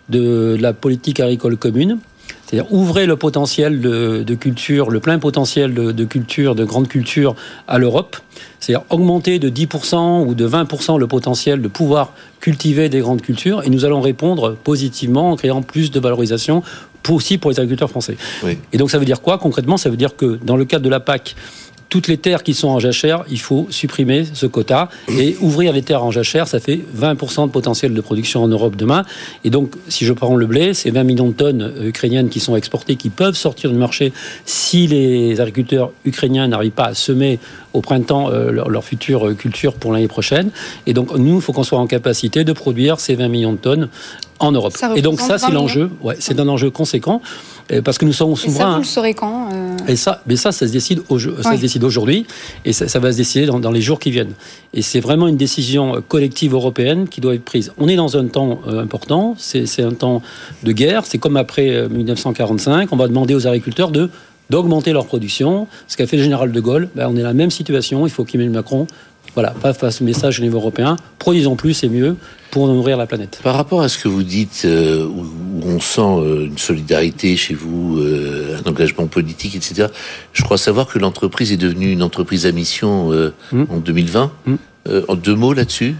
de 0.08 0.56
la 0.60 0.72
politique 0.72 1.20
agricole 1.20 1.56
commune. 1.56 1.98
C'est-à-dire 2.46 2.72
ouvrir 2.72 3.06
le 3.06 3.16
potentiel 3.16 3.80
de, 3.80 4.34
culture, 4.34 4.90
le 4.90 5.00
plein 5.00 5.18
potentiel 5.18 5.74
de, 5.74 5.92
de 5.92 6.04
culture, 6.04 6.54
de 6.54 6.64
grande 6.64 6.88
culture 6.88 7.36
à 7.66 7.78
l'Europe. 7.78 8.16
C'est-à-dire 8.58 8.86
augmenter 8.88 9.38
de 9.38 9.50
10% 9.50 10.26
ou 10.26 10.34
de 10.34 10.48
20% 10.48 10.98
le 10.98 11.06
potentiel 11.06 11.60
de 11.60 11.68
pouvoir 11.68 12.12
cultiver 12.40 12.88
des 12.88 13.00
grandes 13.00 13.20
cultures. 13.20 13.64
Et 13.64 13.70
nous 13.70 13.84
allons 13.84 14.00
répondre 14.00 14.56
positivement 14.64 15.32
en 15.32 15.36
créant 15.36 15.62
plus 15.62 15.90
de 15.90 16.00
valorisation 16.00 16.62
aussi 17.08 17.38
pour 17.38 17.50
les 17.50 17.58
agriculteurs 17.58 17.90
français. 17.90 18.16
Et 18.72 18.78
donc 18.78 18.90
ça 18.90 18.98
veut 18.98 19.04
dire 19.04 19.20
quoi 19.20 19.38
concrètement? 19.38 19.76
Ça 19.76 19.90
veut 19.90 19.96
dire 19.96 20.16
que 20.16 20.38
dans 20.42 20.56
le 20.56 20.64
cadre 20.64 20.84
de 20.84 20.90
la 20.90 21.00
PAC, 21.00 21.34
toutes 21.88 22.08
les 22.08 22.18
terres 22.18 22.42
qui 22.42 22.54
sont 22.54 22.68
en 22.68 22.78
jachère, 22.78 23.24
il 23.30 23.40
faut 23.40 23.66
supprimer 23.70 24.24
ce 24.32 24.46
quota 24.46 24.88
et 25.08 25.36
ouvrir 25.40 25.72
les 25.72 25.82
terres 25.82 26.04
en 26.04 26.10
jachère, 26.10 26.46
ça 26.46 26.60
fait 26.60 26.80
20% 26.96 27.46
de 27.46 27.50
potentiel 27.50 27.94
de 27.94 28.00
production 28.00 28.42
en 28.42 28.48
Europe 28.48 28.76
demain. 28.76 29.04
Et 29.44 29.50
donc, 29.50 29.72
si 29.88 30.04
je 30.04 30.12
prends 30.12 30.34
le 30.34 30.46
blé, 30.46 30.74
c'est 30.74 30.90
20 30.90 31.04
millions 31.04 31.28
de 31.28 31.32
tonnes 31.32 31.72
ukrainiennes 31.82 32.28
qui 32.28 32.40
sont 32.40 32.56
exportées, 32.56 32.96
qui 32.96 33.08
peuvent 33.08 33.36
sortir 33.36 33.70
du 33.70 33.78
marché 33.78 34.12
si 34.44 34.86
les 34.86 35.40
agriculteurs 35.40 35.92
ukrainiens 36.04 36.48
n'arrivent 36.48 36.72
pas 36.72 36.86
à 36.86 36.94
semer 36.94 37.38
au 37.72 37.80
printemps 37.80 38.30
euh, 38.30 38.50
leur, 38.50 38.84
future 38.84 39.36
culture 39.36 39.74
pour 39.74 39.92
l'année 39.92 40.08
prochaine. 40.08 40.50
Et 40.86 40.92
donc, 40.92 41.16
nous, 41.16 41.36
il 41.36 41.42
faut 41.42 41.52
qu'on 41.52 41.62
soit 41.62 41.78
en 41.78 41.86
capacité 41.86 42.44
de 42.44 42.52
produire 42.52 43.00
ces 43.00 43.14
20 43.14 43.28
millions 43.28 43.52
de 43.52 43.58
tonnes 43.58 43.88
en 44.38 44.52
Europe. 44.52 44.74
Et 44.96 45.02
donc 45.02 45.20
ça, 45.20 45.38
c'est 45.38 45.50
l'enjeu. 45.50 45.90
Ouais, 46.00 46.16
c'est 46.20 46.38
un 46.38 46.48
enjeu 46.48 46.70
conséquent 46.70 47.20
euh, 47.20 47.57
parce 47.84 47.98
que 47.98 48.04
nous 48.04 48.12
sommes 48.12 48.34
souverains. 48.36 48.64
Et 48.64 48.70
ça, 48.70 48.74
vous 48.74 48.78
le 48.78 48.84
saurez 48.84 49.14
quand 49.14 49.48
euh 49.52 49.76
Et 49.86 49.96
ça, 49.96 50.22
mais 50.26 50.36
ça, 50.36 50.52
ça 50.52 50.66
se 50.66 50.72
décide, 50.72 51.02
au, 51.08 51.18
ça 51.18 51.56
se 51.56 51.60
décide 51.60 51.84
aujourd'hui, 51.84 52.26
et 52.64 52.72
ça, 52.72 52.88
ça, 52.88 52.98
va 52.98 53.12
se 53.12 53.18
décider 53.18 53.46
dans, 53.46 53.58
dans, 53.60 53.70
les 53.70 53.80
jours 53.80 53.98
qui 53.98 54.10
viennent. 54.10 54.34
Et 54.74 54.82
c'est 54.82 55.00
vraiment 55.00 55.28
une 55.28 55.36
décision 55.36 56.02
collective 56.06 56.54
européenne 56.54 57.08
qui 57.08 57.20
doit 57.20 57.34
être 57.34 57.44
prise. 57.44 57.72
On 57.78 57.88
est 57.88 57.96
dans 57.96 58.16
un 58.16 58.26
temps 58.26 58.60
euh, 58.66 58.82
important. 58.82 59.34
C'est 59.38 59.82
un 59.82 59.92
temps 59.92 60.22
de 60.62 60.72
guerre. 60.72 61.04
C'est 61.06 61.18
comme 61.18 61.36
après 61.36 61.88
1945. 61.88 62.92
On 62.92 62.96
va 62.96 63.08
demander 63.08 63.34
aux 63.34 63.46
agriculteurs 63.46 63.90
de 63.90 64.10
d'augmenter 64.50 64.92
leur 64.92 65.04
production. 65.04 65.66
Ce 65.88 65.96
qu'a 65.98 66.06
fait 66.06 66.16
le 66.16 66.22
général 66.22 66.52
de 66.52 66.60
Gaulle, 66.60 66.88
ben, 66.94 67.06
on 67.10 67.16
est 67.16 67.20
dans 67.20 67.28
la 67.28 67.34
même 67.34 67.50
situation. 67.50 68.06
Il 68.06 68.10
faut 68.10 68.24
qu'Emmanuel 68.24 68.54
Macron 68.54 68.86
voilà, 69.34 69.50
pas 69.50 69.72
face 69.72 70.00
au 70.00 70.04
message 70.04 70.40
au 70.40 70.42
niveau 70.42 70.58
européen. 70.58 70.96
Produisons 71.18 71.56
plus 71.56 71.84
et 71.84 71.88
mieux 71.88 72.16
pour 72.50 72.66
nourrir 72.66 72.96
la 72.96 73.06
planète. 73.06 73.40
Par 73.42 73.54
rapport 73.54 73.82
à 73.82 73.88
ce 73.88 73.98
que 73.98 74.08
vous 74.08 74.22
dites, 74.22 74.62
euh, 74.64 75.06
on 75.64 75.80
sent 75.80 76.00
euh, 76.00 76.46
une 76.46 76.58
solidarité 76.58 77.36
chez 77.36 77.54
vous, 77.54 77.98
euh, 77.98 78.58
un 78.64 78.68
engagement 78.68 79.06
politique, 79.06 79.56
etc., 79.56 79.88
je 80.32 80.42
crois 80.42 80.58
savoir 80.58 80.86
que 80.86 80.98
l'entreprise 80.98 81.52
est 81.52 81.56
devenue 81.56 81.92
une 81.92 82.02
entreprise 82.02 82.46
à 82.46 82.52
mission 82.52 83.10
hmm. 83.52 83.64
en 83.68 83.78
2020. 83.78 84.32
Hmm. 84.46 84.56
en 85.08 85.14
deux 85.14 85.34
mots 85.34 85.52
là-dessus 85.52 85.94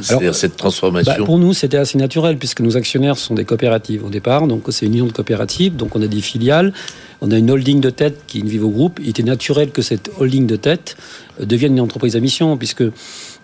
C'est-à-dire 0.00 0.34
cette 0.34 0.56
transformation 0.56 1.14
bah, 1.18 1.24
Pour 1.24 1.38
nous, 1.38 1.52
c'était 1.52 1.76
assez 1.76 1.98
naturel, 1.98 2.36
puisque 2.38 2.60
nos 2.60 2.76
actionnaires 2.76 3.16
sont 3.16 3.34
des 3.34 3.44
coopératives 3.44 4.04
au 4.04 4.10
départ. 4.10 4.46
Donc, 4.46 4.64
c'est 4.70 4.86
une 4.86 4.94
union 4.94 5.06
de 5.06 5.12
coopératives. 5.12 5.76
Donc, 5.76 5.96
on 5.96 6.02
a 6.02 6.06
des 6.06 6.20
filiales. 6.20 6.72
On 7.20 7.30
a 7.30 7.38
une 7.38 7.50
holding 7.50 7.80
de 7.80 7.90
tête 7.90 8.22
qui 8.26 8.38
est 8.38 8.40
une 8.42 8.48
Vivo 8.48 8.68
Group. 8.68 9.00
Il 9.02 9.10
était 9.10 9.22
naturel 9.22 9.70
que 9.70 9.82
cette 9.82 10.10
holding 10.18 10.46
de 10.46 10.56
tête 10.56 10.96
devienne 11.40 11.72
une 11.72 11.80
entreprise 11.80 12.16
à 12.16 12.20
mission, 12.20 12.56
puisque 12.56 12.84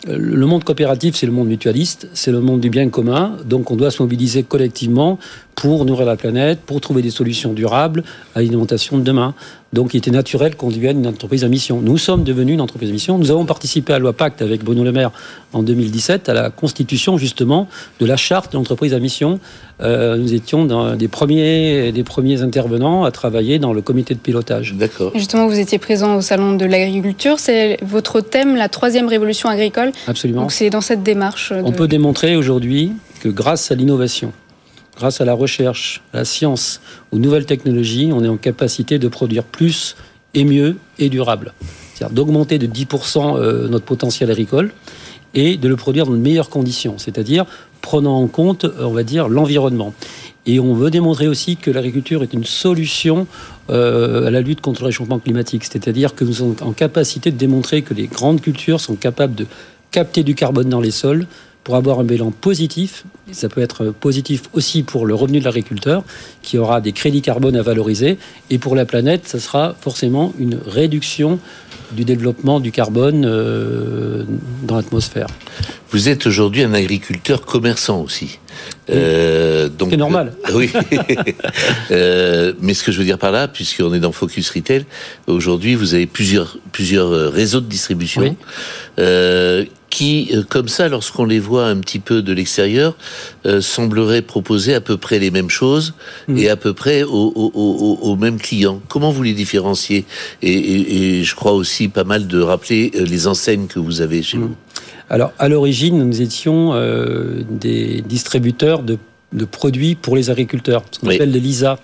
le 0.06 0.46
monde 0.46 0.64
coopératif, 0.64 1.16
c'est 1.16 1.26
le 1.26 1.32
monde 1.32 1.48
mutualiste, 1.48 2.08
c'est 2.12 2.30
le 2.30 2.40
monde 2.40 2.60
du 2.60 2.70
bien 2.70 2.88
commun, 2.88 3.36
donc 3.44 3.70
on 3.70 3.76
doit 3.76 3.90
se 3.90 4.02
mobiliser 4.02 4.42
collectivement 4.42 5.18
pour 5.54 5.84
nourrir 5.84 6.06
la 6.06 6.16
planète, 6.16 6.60
pour 6.60 6.80
trouver 6.80 7.02
des 7.02 7.10
solutions 7.10 7.52
durables 7.52 8.02
à 8.34 8.40
l'alimentation 8.40 8.98
de 8.98 9.02
demain. 9.02 9.34
Donc 9.72 9.92
il 9.92 9.96
était 9.96 10.12
naturel 10.12 10.54
qu'on 10.54 10.70
devienne 10.70 11.00
une 11.00 11.06
entreprise 11.08 11.42
à 11.42 11.48
mission. 11.48 11.80
Nous 11.80 11.98
sommes 11.98 12.22
devenus 12.22 12.54
une 12.54 12.60
entreprise 12.60 12.90
à 12.90 12.92
mission. 12.92 13.18
Nous 13.18 13.32
avons 13.32 13.44
participé 13.44 13.92
à 13.92 13.96
la 13.96 14.00
loi 14.00 14.12
Pacte 14.12 14.40
avec 14.40 14.62
Bruno 14.62 14.84
Le 14.84 14.92
Maire 14.92 15.10
en 15.52 15.64
2017 15.64 16.28
à 16.28 16.34
la 16.34 16.50
constitution 16.50 17.18
justement 17.18 17.68
de 17.98 18.06
la 18.06 18.16
charte 18.16 18.52
de 18.52 18.56
l'entreprise 18.56 18.94
à 18.94 19.00
mission. 19.00 19.40
Euh, 19.80 20.16
nous 20.16 20.32
étions 20.32 20.64
dans 20.64 20.94
des 20.94 21.08
premiers, 21.08 21.90
des 21.90 22.04
premiers 22.04 22.42
intervenants 22.42 23.02
à 23.02 23.10
travailler 23.10 23.58
dans 23.58 23.72
le 23.72 23.82
comité 23.82 24.14
de 24.14 24.20
pilotage. 24.20 24.74
D'accord. 24.74 25.10
Justement, 25.16 25.48
vous 25.48 25.58
étiez 25.58 25.78
présent 25.78 26.14
au 26.14 26.20
salon 26.20 26.54
de 26.54 26.64
l'agriculture. 26.64 27.40
C'est 27.40 27.78
votre 27.82 28.20
thème, 28.20 28.54
la 28.54 28.68
troisième 28.68 29.08
révolution 29.08 29.48
agricole. 29.48 29.90
Absolument. 30.06 30.42
Donc 30.42 30.52
c'est 30.52 30.70
dans 30.70 30.80
cette 30.80 31.02
démarche. 31.02 31.52
On 31.64 31.72
peut 31.72 31.88
démontrer 31.88 32.36
aujourd'hui 32.36 32.92
que 33.20 33.28
grâce 33.28 33.72
à 33.72 33.74
l'innovation, 33.74 34.32
grâce 34.96 35.20
à 35.20 35.24
la 35.24 35.34
recherche, 35.34 36.02
à 36.12 36.18
la 36.18 36.24
science, 36.24 36.80
aux 37.12 37.18
nouvelles 37.18 37.46
technologies, 37.46 38.10
on 38.12 38.24
est 38.24 38.28
en 38.28 38.36
capacité 38.36 38.98
de 38.98 39.08
produire 39.08 39.44
plus 39.44 39.96
et 40.34 40.44
mieux 40.44 40.76
et 40.98 41.08
durable. 41.08 41.52
C'est-à-dire 41.94 42.14
d'augmenter 42.14 42.58
de 42.58 42.66
10% 42.66 43.38
euh, 43.38 43.68
notre 43.68 43.84
potentiel 43.84 44.30
agricole 44.30 44.72
et 45.34 45.56
de 45.56 45.68
le 45.68 45.76
produire 45.76 46.06
dans 46.06 46.12
de 46.12 46.18
meilleures 46.18 46.50
conditions, 46.50 46.96
c'est-à-dire 46.98 47.44
prenant 47.80 48.20
en 48.20 48.28
compte, 48.28 48.66
on 48.80 48.92
va 48.92 49.02
dire, 49.02 49.28
l'environnement. 49.28 49.92
Et 50.46 50.60
on 50.60 50.74
veut 50.74 50.90
démontrer 50.90 51.26
aussi 51.26 51.56
que 51.56 51.70
l'agriculture 51.70 52.22
est 52.22 52.32
une 52.32 52.44
solution 52.44 53.26
euh, 53.70 54.26
à 54.26 54.30
la 54.30 54.40
lutte 54.40 54.60
contre 54.60 54.82
le 54.82 54.86
réchauffement 54.86 55.18
climatique. 55.18 55.64
C'est-à-dire 55.64 56.14
que 56.14 56.24
nous 56.24 56.34
sommes 56.34 56.56
en 56.60 56.72
capacité 56.72 57.30
de 57.30 57.36
démontrer 57.36 57.82
que 57.82 57.94
les 57.94 58.06
grandes 58.06 58.40
cultures 58.40 58.80
sont 58.80 58.94
capables 58.94 59.34
de 59.34 59.46
capter 59.90 60.22
du 60.22 60.34
carbone 60.34 60.68
dans 60.68 60.80
les 60.80 60.90
sols 60.90 61.26
pour 61.64 61.76
avoir 61.76 61.98
un 61.98 62.04
bilan 62.04 62.30
positif. 62.30 63.04
Ça 63.32 63.48
peut 63.48 63.62
être 63.62 63.86
positif 63.90 64.42
aussi 64.52 64.82
pour 64.82 65.06
le 65.06 65.14
revenu 65.14 65.40
de 65.40 65.44
l'agriculteur, 65.44 66.04
qui 66.42 66.58
aura 66.58 66.80
des 66.80 66.92
crédits 66.92 67.22
carbone 67.22 67.56
à 67.56 67.62
valoriser. 67.62 68.18
Et 68.50 68.58
pour 68.58 68.76
la 68.76 68.84
planète, 68.84 69.26
ça 69.26 69.40
sera 69.40 69.74
forcément 69.80 70.34
une 70.38 70.58
réduction 70.66 71.40
du 71.92 72.04
développement 72.04 72.60
du 72.60 72.70
carbone 72.70 73.24
euh, 73.24 74.24
dans 74.62 74.76
l'atmosphère. 74.76 75.28
Vous 75.90 76.08
êtes 76.08 76.26
aujourd'hui 76.26 76.62
un 76.62 76.74
agriculteur 76.74 77.44
commerçant 77.44 78.00
aussi. 78.00 78.38
Euh, 78.90 79.68
donc 79.68 79.90
c'est 79.90 79.96
normal. 79.96 80.32
euh, 80.50 80.52
oui. 80.54 80.70
Euh, 81.90 82.52
mais 82.60 82.74
ce 82.74 82.82
que 82.84 82.92
je 82.92 82.98
veux 82.98 83.04
dire 83.04 83.18
par 83.18 83.32
là, 83.32 83.48
puisqu'on 83.48 83.92
est 83.94 84.00
dans 84.00 84.12
Focus 84.12 84.50
Retail, 84.50 84.84
aujourd'hui 85.26 85.74
vous 85.74 85.94
avez 85.94 86.06
plusieurs 86.06 86.58
plusieurs 86.72 87.12
euh, 87.12 87.28
réseaux 87.28 87.60
de 87.60 87.66
distribution 87.68 88.22
Oui. 88.22 88.32
euh, 88.98 89.64
qui, 89.90 90.32
comme 90.48 90.66
ça, 90.66 90.88
lorsqu'on 90.88 91.24
les 91.24 91.38
voit 91.38 91.66
un 91.66 91.76
petit 91.76 92.00
peu 92.00 92.20
de 92.20 92.32
l'extérieur, 92.32 92.96
euh, 93.46 93.60
sembleraient 93.60 94.22
proposer 94.22 94.74
à 94.74 94.80
peu 94.80 94.96
près 94.96 95.20
les 95.20 95.30
mêmes 95.30 95.50
choses 95.50 95.94
Mm. 96.26 96.38
et 96.38 96.48
à 96.48 96.56
peu 96.56 96.72
près 96.74 97.04
aux, 97.04 97.32
aux, 97.36 97.52
aux, 97.54 97.98
aux 98.02 98.16
mêmes 98.16 98.38
clients. 98.38 98.80
Comment 98.88 99.12
vous 99.12 99.22
les 99.22 99.34
différenciez? 99.34 100.04
Et, 100.42 100.52
et, 100.52 101.18
et 101.20 101.24
je 101.24 101.34
crois 101.36 101.52
aussi 101.52 101.86
pas 101.88 102.02
mal 102.04 102.26
de 102.26 102.40
rappeler 102.40 102.90
les 102.94 103.26
enseignes 103.28 103.66
que 103.68 103.78
vous 103.78 104.00
avez 104.00 104.22
chez 104.22 104.38
Mm. 104.38 104.42
vous. 104.42 104.56
Alors, 105.14 105.32
à 105.38 105.48
l'origine, 105.48 106.02
nous 106.02 106.20
étions 106.22 106.72
euh, 106.74 107.42
des 107.48 108.00
distributeurs 108.02 108.82
de, 108.82 108.98
de 109.32 109.44
produits 109.44 109.94
pour 109.94 110.16
les 110.16 110.28
agriculteurs, 110.28 110.82
ce 110.90 110.98
qu'on 110.98 111.06
Oui. 111.06 111.14
appelle 111.14 111.30
les 111.30 111.38
LISA. 111.38 111.78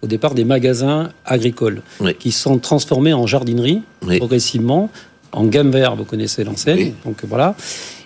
Au 0.00 0.06
départ, 0.06 0.32
des 0.34 0.44
magasins 0.46 1.10
agricoles 1.26 1.82
Oui. 2.00 2.14
qui 2.18 2.32
sont 2.32 2.56
transformés 2.58 3.12
en 3.12 3.26
jardinerie 3.26 3.82
Oui. 4.06 4.16
progressivement, 4.16 4.88
en 5.32 5.44
gamme 5.44 5.70
vert, 5.70 5.96
vous 5.96 6.04
connaissez 6.06 6.44
l'enseigne. 6.44 6.94
Donc 7.04 7.18
voilà. 7.28 7.54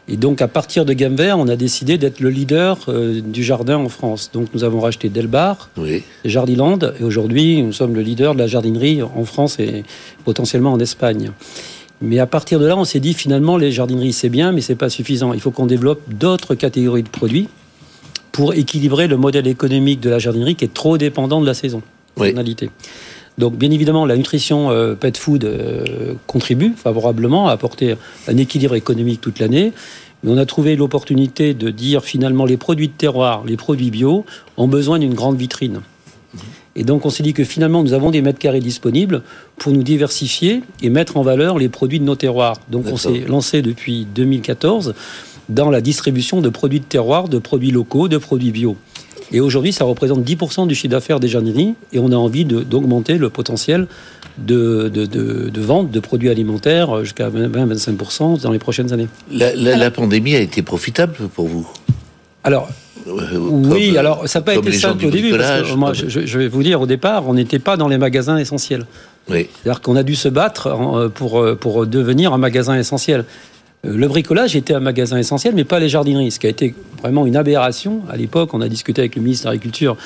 Et 0.08 0.16
donc, 0.16 0.42
à 0.42 0.49
partir 0.49 0.85
de 0.85 0.92
gamme 0.94 1.14
vert, 1.14 1.38
on 1.38 1.46
a 1.46 1.54
décidé 1.54 1.96
d'être 1.96 2.18
le 2.18 2.30
leader 2.30 2.78
euh, 2.88 3.20
du 3.20 3.44
jardin 3.44 3.76
en 3.76 3.88
France. 3.88 4.30
Donc, 4.32 4.49
nous 4.52 4.64
avons 4.64 4.80
racheté 4.80 5.08
Delbar, 5.08 5.70
Oui. 5.76 6.02
Jardiland, 6.25 6.78
et 6.99 7.04
aujourd'hui, 7.04 7.62
nous 7.62 7.73
sommes 7.73 7.94
le 7.94 8.02
leader 8.02 8.35
de 8.35 8.40
la 8.40 8.49
jardinerie 8.49 9.00
en 9.02 9.25
France 9.25 9.61
et 9.61 9.85
potentiellement 10.25 10.73
en 10.73 10.80
Espagne. 10.80 11.30
Mais 12.02 12.18
à 12.18 12.26
partir 12.26 12.60
de 12.60 12.66
là, 12.66 12.76
on 12.76 12.84
s'est 12.84 13.00
dit 13.00 13.14
finalement, 13.14 13.56
les 13.56 13.72
jardineries, 13.72 14.12
c'est 14.12 14.28
bien, 14.28 14.52
mais 14.52 14.60
c'est 14.60 14.74
pas 14.74 14.90
suffisant. 14.90 15.32
Il 15.32 15.40
faut 15.40 15.50
qu'on 15.50 15.66
développe 15.66 16.02
d'autres 16.08 16.54
catégories 16.54 17.02
de 17.02 17.08
produits 17.08 17.48
pour 18.32 18.52
équilibrer 18.52 19.06
le 19.06 19.16
modèle 19.16 19.46
économique 19.46 20.00
de 20.00 20.10
la 20.10 20.18
jardinerie 20.18 20.56
qui 20.56 20.64
est 20.64 20.74
trop 20.74 20.98
dépendant 20.98 21.40
de 21.40 21.46
la 21.46 21.54
saison, 21.54 21.82
Oui. 22.18 22.34
Donc, 23.38 23.56
bien 23.56 23.70
évidemment, 23.70 24.06
la 24.06 24.16
nutrition 24.16 24.70
euh, 24.70 24.94
pet 24.94 25.16
food 25.16 25.44
euh, 25.44 26.14
contribue 26.26 26.72
favorablement 26.74 27.48
à 27.48 27.52
apporter 27.52 27.94
un 28.28 28.36
équilibre 28.36 28.74
économique 28.74 29.20
toute 29.20 29.38
l'année. 29.38 29.72
Mais 30.22 30.32
on 30.32 30.38
a 30.38 30.46
trouvé 30.46 30.76
l'opportunité 30.76 31.52
de 31.52 31.70
dire 31.70 32.02
finalement 32.02 32.46
les 32.46 32.56
produits 32.56 32.88
de 32.88 32.94
terroir, 32.94 33.44
les 33.44 33.56
produits 33.56 33.90
bio, 33.90 34.24
ont 34.56 34.68
besoin 34.68 34.98
d'une 34.98 35.14
grande 35.14 35.36
vitrine. 35.36 35.80
Et 36.78 36.85
donc 36.85 37.06
on 37.06 37.11
s'est 37.11 37.23
dit 37.23 37.33
que 37.33 37.42
finalement 37.45 37.83
nous 37.83 37.95
avons 37.95 38.11
des 38.11 38.21
mètres 38.23 38.38
carrés 38.38 38.61
disponibles 38.61 39.23
pour 39.56 39.73
nous 39.73 39.83
diversifier 39.83 40.62
et 40.83 40.90
mettre 40.90 41.16
en 41.16 41.23
valeur 41.23 41.59
les 41.59 41.68
produits 41.71 41.99
de 41.99 42.04
nos 42.04 42.16
terroirs. 42.16 42.61
Donc 42.71 42.85
on 42.92 42.97
s'est 42.99 43.25
lancé 43.26 43.62
depuis 43.62 44.06
2014 44.14 44.95
dans 45.49 45.71
la 45.71 45.80
distribution 45.80 46.40
de 46.40 46.49
produits 46.49 46.80
de 46.80 46.85
terroir, 46.85 47.28
de 47.28 47.38
produits 47.38 47.71
locaux, 47.71 48.09
de 48.09 48.18
produits 48.18 48.50
bio. 48.50 48.76
Et 49.33 49.40
aujourd'hui, 49.40 49.73
ça 49.73 49.85
représente 49.85 50.21
10% 50.23 50.66
du 50.68 50.75
chiffre 50.75 50.90
d'affaires 50.92 51.18
des 51.18 51.28
jardineries 51.28 51.75
et 51.92 51.99
on 51.99 52.12
a 52.12 52.16
envie 52.16 52.45
d'augmenter 52.45 53.16
le 53.18 53.28
potentiel 53.30 53.88
de, 54.38 54.88
de, 54.92 55.06
de- 55.06 55.49
de 55.49 55.61
vente 55.61 55.90
de 55.90 55.99
produits 55.99 56.28
alimentaires 56.28 57.02
jusqu'à 57.04 57.28
20-25% 57.30 58.42
dans 58.42 58.52
les 58.52 58.59
prochaines 58.59 58.92
années. 58.92 59.09
La, 59.33 59.54
la, 59.56 59.76
la 59.76 59.90
pandémie 59.90 60.35
a 60.37 60.40
été 60.40 60.62
profitable 60.62 61.14
pour 61.35 61.47
vous? 61.49 61.66
Alors, 62.45 62.68
oui, 63.06 63.88
comme, 63.88 63.96
alors 63.98 64.28
ça 64.28 64.40
n'a 64.40 64.44
pas 64.44 64.54
été 64.56 64.72
simple 64.72 65.06
au 65.06 65.10
début. 65.10 65.36
Parce 65.36 65.62
que 65.70 65.75
moi, 65.75 65.92
comme- 65.92 66.08
je, 66.08 66.26
je 66.26 66.38
vais 66.38 66.48
vous 66.48 66.62
dire, 66.62 66.80
au 66.80 66.86
départ, 66.86 67.28
on 67.28 67.34
n'était 67.34 67.58
pas 67.58 67.76
dans 67.76 67.88
les 67.88 67.98
magasins 67.98 68.36
essentiels. 68.36 68.86
Oui. 69.30 69.48
C'est-à-dire 69.62 69.80
qu'on 69.80 69.96
a 69.96 70.02
dû 70.02 70.14
se 70.14 70.28
battre 70.28 70.70
en- 70.72 71.08
pour, 71.08 71.40
euh, 71.40 71.54
pour 71.56 71.86
devenir 71.86 72.32
un 72.32 72.38
magasin 72.38 72.76
essentiel. 72.76 73.25
Euh, 73.84 73.92
Le 73.96 74.08
bricolage 74.08 74.56
était 74.56 74.75
un 74.75 74.80
magasin 74.80 75.18
essentiel, 75.18 75.54
mais 75.54 75.64
pas 75.64 75.78
les 75.78 75.88
jardineries, 75.88 76.30
ce 76.30 76.38
qui 76.40 76.46
a 76.46 76.50
été 76.50 76.75
vraiment 77.00 77.26
une 77.26 77.36
aberration. 77.36 78.02
À 78.10 78.16
l'époque, 78.16 78.50
on 78.54 78.60
a 78.60 78.68
discuté 78.68 79.02
avec 79.02 79.16
le 79.16 79.22
ministre 79.22 79.44
de 79.46 79.50
l'Agriculture, 79.50 79.96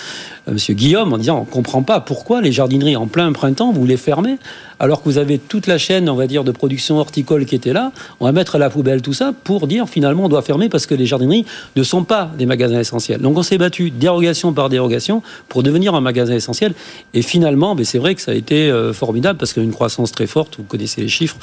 euh, 0.48 0.52
M. 0.52 0.74
Guillaume, 0.74 1.12
en 1.12 1.18
disant 1.18 1.38
on 1.38 1.40
ne 1.40 1.50
comprend 1.50 1.82
pas 1.82 2.00
pourquoi 2.00 2.40
les 2.40 2.52
jardineries, 2.52 2.96
en 2.96 3.06
plein 3.06 3.32
printemps, 3.32 3.72
vous 3.72 3.86
les 3.86 3.96
fermez, 3.96 4.38
alors 4.78 5.02
que 5.02 5.08
vous 5.08 5.18
avez 5.18 5.38
toute 5.38 5.66
la 5.66 5.78
chaîne, 5.78 6.08
on 6.08 6.14
va 6.14 6.26
dire, 6.26 6.42
de 6.42 6.50
production 6.50 6.98
horticole 6.98 7.44
qui 7.44 7.54
était 7.54 7.72
là. 7.72 7.92
On 8.18 8.24
va 8.24 8.32
mettre 8.32 8.56
à 8.56 8.58
la 8.58 8.70
poubelle 8.70 9.02
tout 9.02 9.12
ça 9.12 9.32
pour 9.44 9.66
dire 9.66 9.88
finalement 9.88 10.24
on 10.24 10.28
doit 10.28 10.42
fermer 10.42 10.68
parce 10.68 10.86
que 10.86 10.94
les 10.94 11.06
jardineries 11.06 11.44
ne 11.76 11.82
sont 11.82 12.02
pas 12.04 12.30
des 12.38 12.46
magasins 12.46 12.80
essentiels. 12.80 13.20
Donc 13.20 13.36
on 13.36 13.42
s'est 13.42 13.58
battu 13.58 13.90
dérogation 13.90 14.52
par 14.52 14.70
dérogation 14.70 15.22
pour 15.48 15.62
devenir 15.62 15.94
un 15.94 16.00
magasin 16.00 16.34
essentiel. 16.34 16.72
Et 17.12 17.22
finalement, 17.22 17.74
ben, 17.74 17.84
c'est 17.84 17.98
vrai 17.98 18.14
que 18.14 18.22
ça 18.22 18.32
a 18.32 18.34
été 18.34 18.70
euh, 18.70 18.92
formidable 18.94 19.38
parce 19.38 19.52
qu'il 19.52 19.62
y 19.62 19.66
a 19.66 19.68
une 19.68 19.74
croissance 19.74 20.12
très 20.12 20.26
forte, 20.26 20.56
vous 20.56 20.64
connaissez 20.64 21.02
les 21.02 21.08
chiffres, 21.08 21.36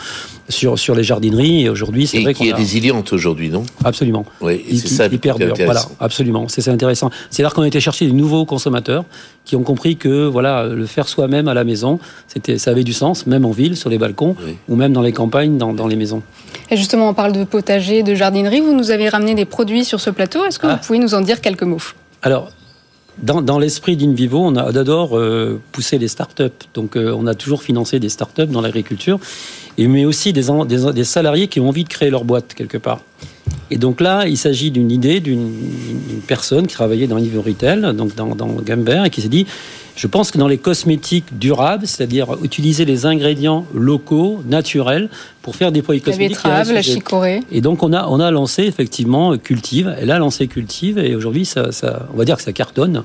sur, 0.49 0.79
sur 0.79 0.95
les 0.95 1.03
jardineries. 1.03 1.65
Et 1.65 1.69
aujourd'hui, 1.69 2.07
c'est 2.07 2.21
vrai 2.21 2.33
qui 2.33 2.39
qu'on 2.39 2.49
est 2.49 2.53
a... 2.53 2.55
résiliente 2.55 3.13
aujourd'hui, 3.13 3.49
non? 3.49 3.63
Absolument. 3.83 4.25
Oui, 4.41 4.63
c'est 4.69 4.87
ça 4.87 5.05
hyper 5.07 5.36
Voilà, 5.65 5.81
absolument. 5.99 6.47
C'est 6.47 6.67
intéressant. 6.69 7.09
C'est-à-dire 7.29 7.53
qu'on 7.53 7.61
a 7.63 7.67
été 7.67 7.79
chercher 7.79 8.05
des 8.07 8.11
nouveaux 8.13 8.45
consommateurs 8.45 9.05
qui 9.45 9.55
ont 9.55 9.63
compris 9.63 9.95
que 9.97 10.25
voilà, 10.25 10.65
le 10.65 10.85
faire 10.85 11.07
soi-même 11.07 11.47
à 11.47 11.53
la 11.53 11.63
maison, 11.63 11.99
c'était, 12.27 12.57
ça 12.57 12.71
avait 12.71 12.83
du 12.83 12.93
sens, 12.93 13.25
même 13.27 13.45
en 13.45 13.51
ville, 13.51 13.77
sur 13.77 13.89
les 13.89 13.97
balcons, 13.97 14.35
Oui. 14.45 14.55
ou 14.67 14.75
même 14.75 14.93
dans 14.93 15.01
les 15.01 15.13
campagnes, 15.13 15.57
dans, 15.57 15.73
dans 15.73 15.87
les 15.87 15.95
maisons. 15.95 16.21
Et 16.69 16.75
justement, 16.77 17.09
on 17.09 17.13
parle 17.13 17.31
de 17.31 17.43
potager, 17.43 18.03
de 18.03 18.13
jardinerie. 18.15 18.59
Vous 18.61 18.73
nous 18.73 18.91
avez 18.91 19.07
ramené 19.09 19.35
des 19.35 19.45
produits 19.45 19.85
sur 19.85 20.01
ce 20.01 20.09
plateau. 20.09 20.45
Est-ce 20.45 20.59
que 20.59 20.67
Ah. 20.67 20.75
vous 20.81 20.85
pouvez 20.87 20.99
nous 20.99 21.13
en 21.13 21.21
dire 21.21 21.39
quelques 21.41 21.63
mots? 21.63 21.77
Alors, 22.23 22.51
dans, 23.23 23.41
dans 23.41 23.57
l'esprit 23.57 23.95
d'Invivo, 23.97 24.39
on 24.39 24.55
a 24.57 24.71
d'abord 24.71 25.17
euh, 25.17 25.59
poussé 25.71 25.97
les 25.97 26.07
startups. 26.07 26.43
Donc, 26.73 26.95
euh, 26.97 27.15
on 27.17 27.25
a 27.25 27.33
toujours 27.35 27.63
financé 27.63 27.99
des 27.99 28.09
startups 28.09 28.45
dans 28.47 28.61
l'agriculture, 28.61 29.19
mais 29.79 30.05
aussi 30.05 30.33
des, 30.33 30.49
en- 30.49 30.65
des, 30.65 30.91
des 30.93 31.03
salariés 31.03 31.47
qui 31.47 31.59
ont 31.59 31.69
envie 31.69 31.83
de 31.83 31.89
créer 31.89 32.09
leur 32.09 32.25
boîte 32.25 32.53
quelque 32.53 32.77
part. 32.77 32.99
Et 33.69 33.77
donc 33.77 34.01
là, 34.01 34.27
il 34.27 34.37
s'agit 34.37 34.71
d'une 34.71 34.91
idée 34.91 35.19
d'une 35.19 35.51
personne 36.25 36.67
qui 36.67 36.73
travaillait 36.73 37.07
dans 37.07 37.17
Invivo 37.17 37.41
Retail, 37.41 37.93
donc 37.93 38.15
dans, 38.15 38.35
dans 38.35 38.47
Gambert, 38.47 39.05
et 39.05 39.09
qui 39.09 39.21
s'est 39.21 39.29
dit 39.29 39.45
je 39.97 40.05
pense 40.05 40.29
que 40.29 40.37
dans 40.37 40.47
les 40.47 40.59
cosmétiques 40.59 41.37
durables, 41.39 41.87
c'est-à-dire 41.87 42.37
utiliser 42.43 42.85
les 42.85 43.07
ingrédients 43.07 43.65
locaux, 43.73 44.43
naturels, 44.47 45.09
pour 45.41 45.55
faire 45.55 45.71
des 45.71 45.81
produits 45.81 46.03
La 46.05 46.11
cosmétiques. 46.11 46.37
betterave, 46.37 46.71
la 46.71 46.81
chicorée. 46.83 47.39
Et 47.51 47.61
donc 47.61 47.81
on 47.81 47.91
a 47.93 48.05
on 48.07 48.19
a 48.19 48.29
lancé 48.29 48.63
effectivement 48.63 49.35
Cultive. 49.37 49.95
Elle 49.99 50.11
a 50.11 50.19
lancé 50.19 50.47
Cultive 50.47 50.99
et 50.99 51.15
aujourd'hui 51.15 51.45
ça, 51.45 51.71
ça 51.71 52.07
on 52.13 52.17
va 52.17 52.25
dire 52.25 52.37
que 52.37 52.43
ça 52.43 52.53
cartonne 52.53 53.01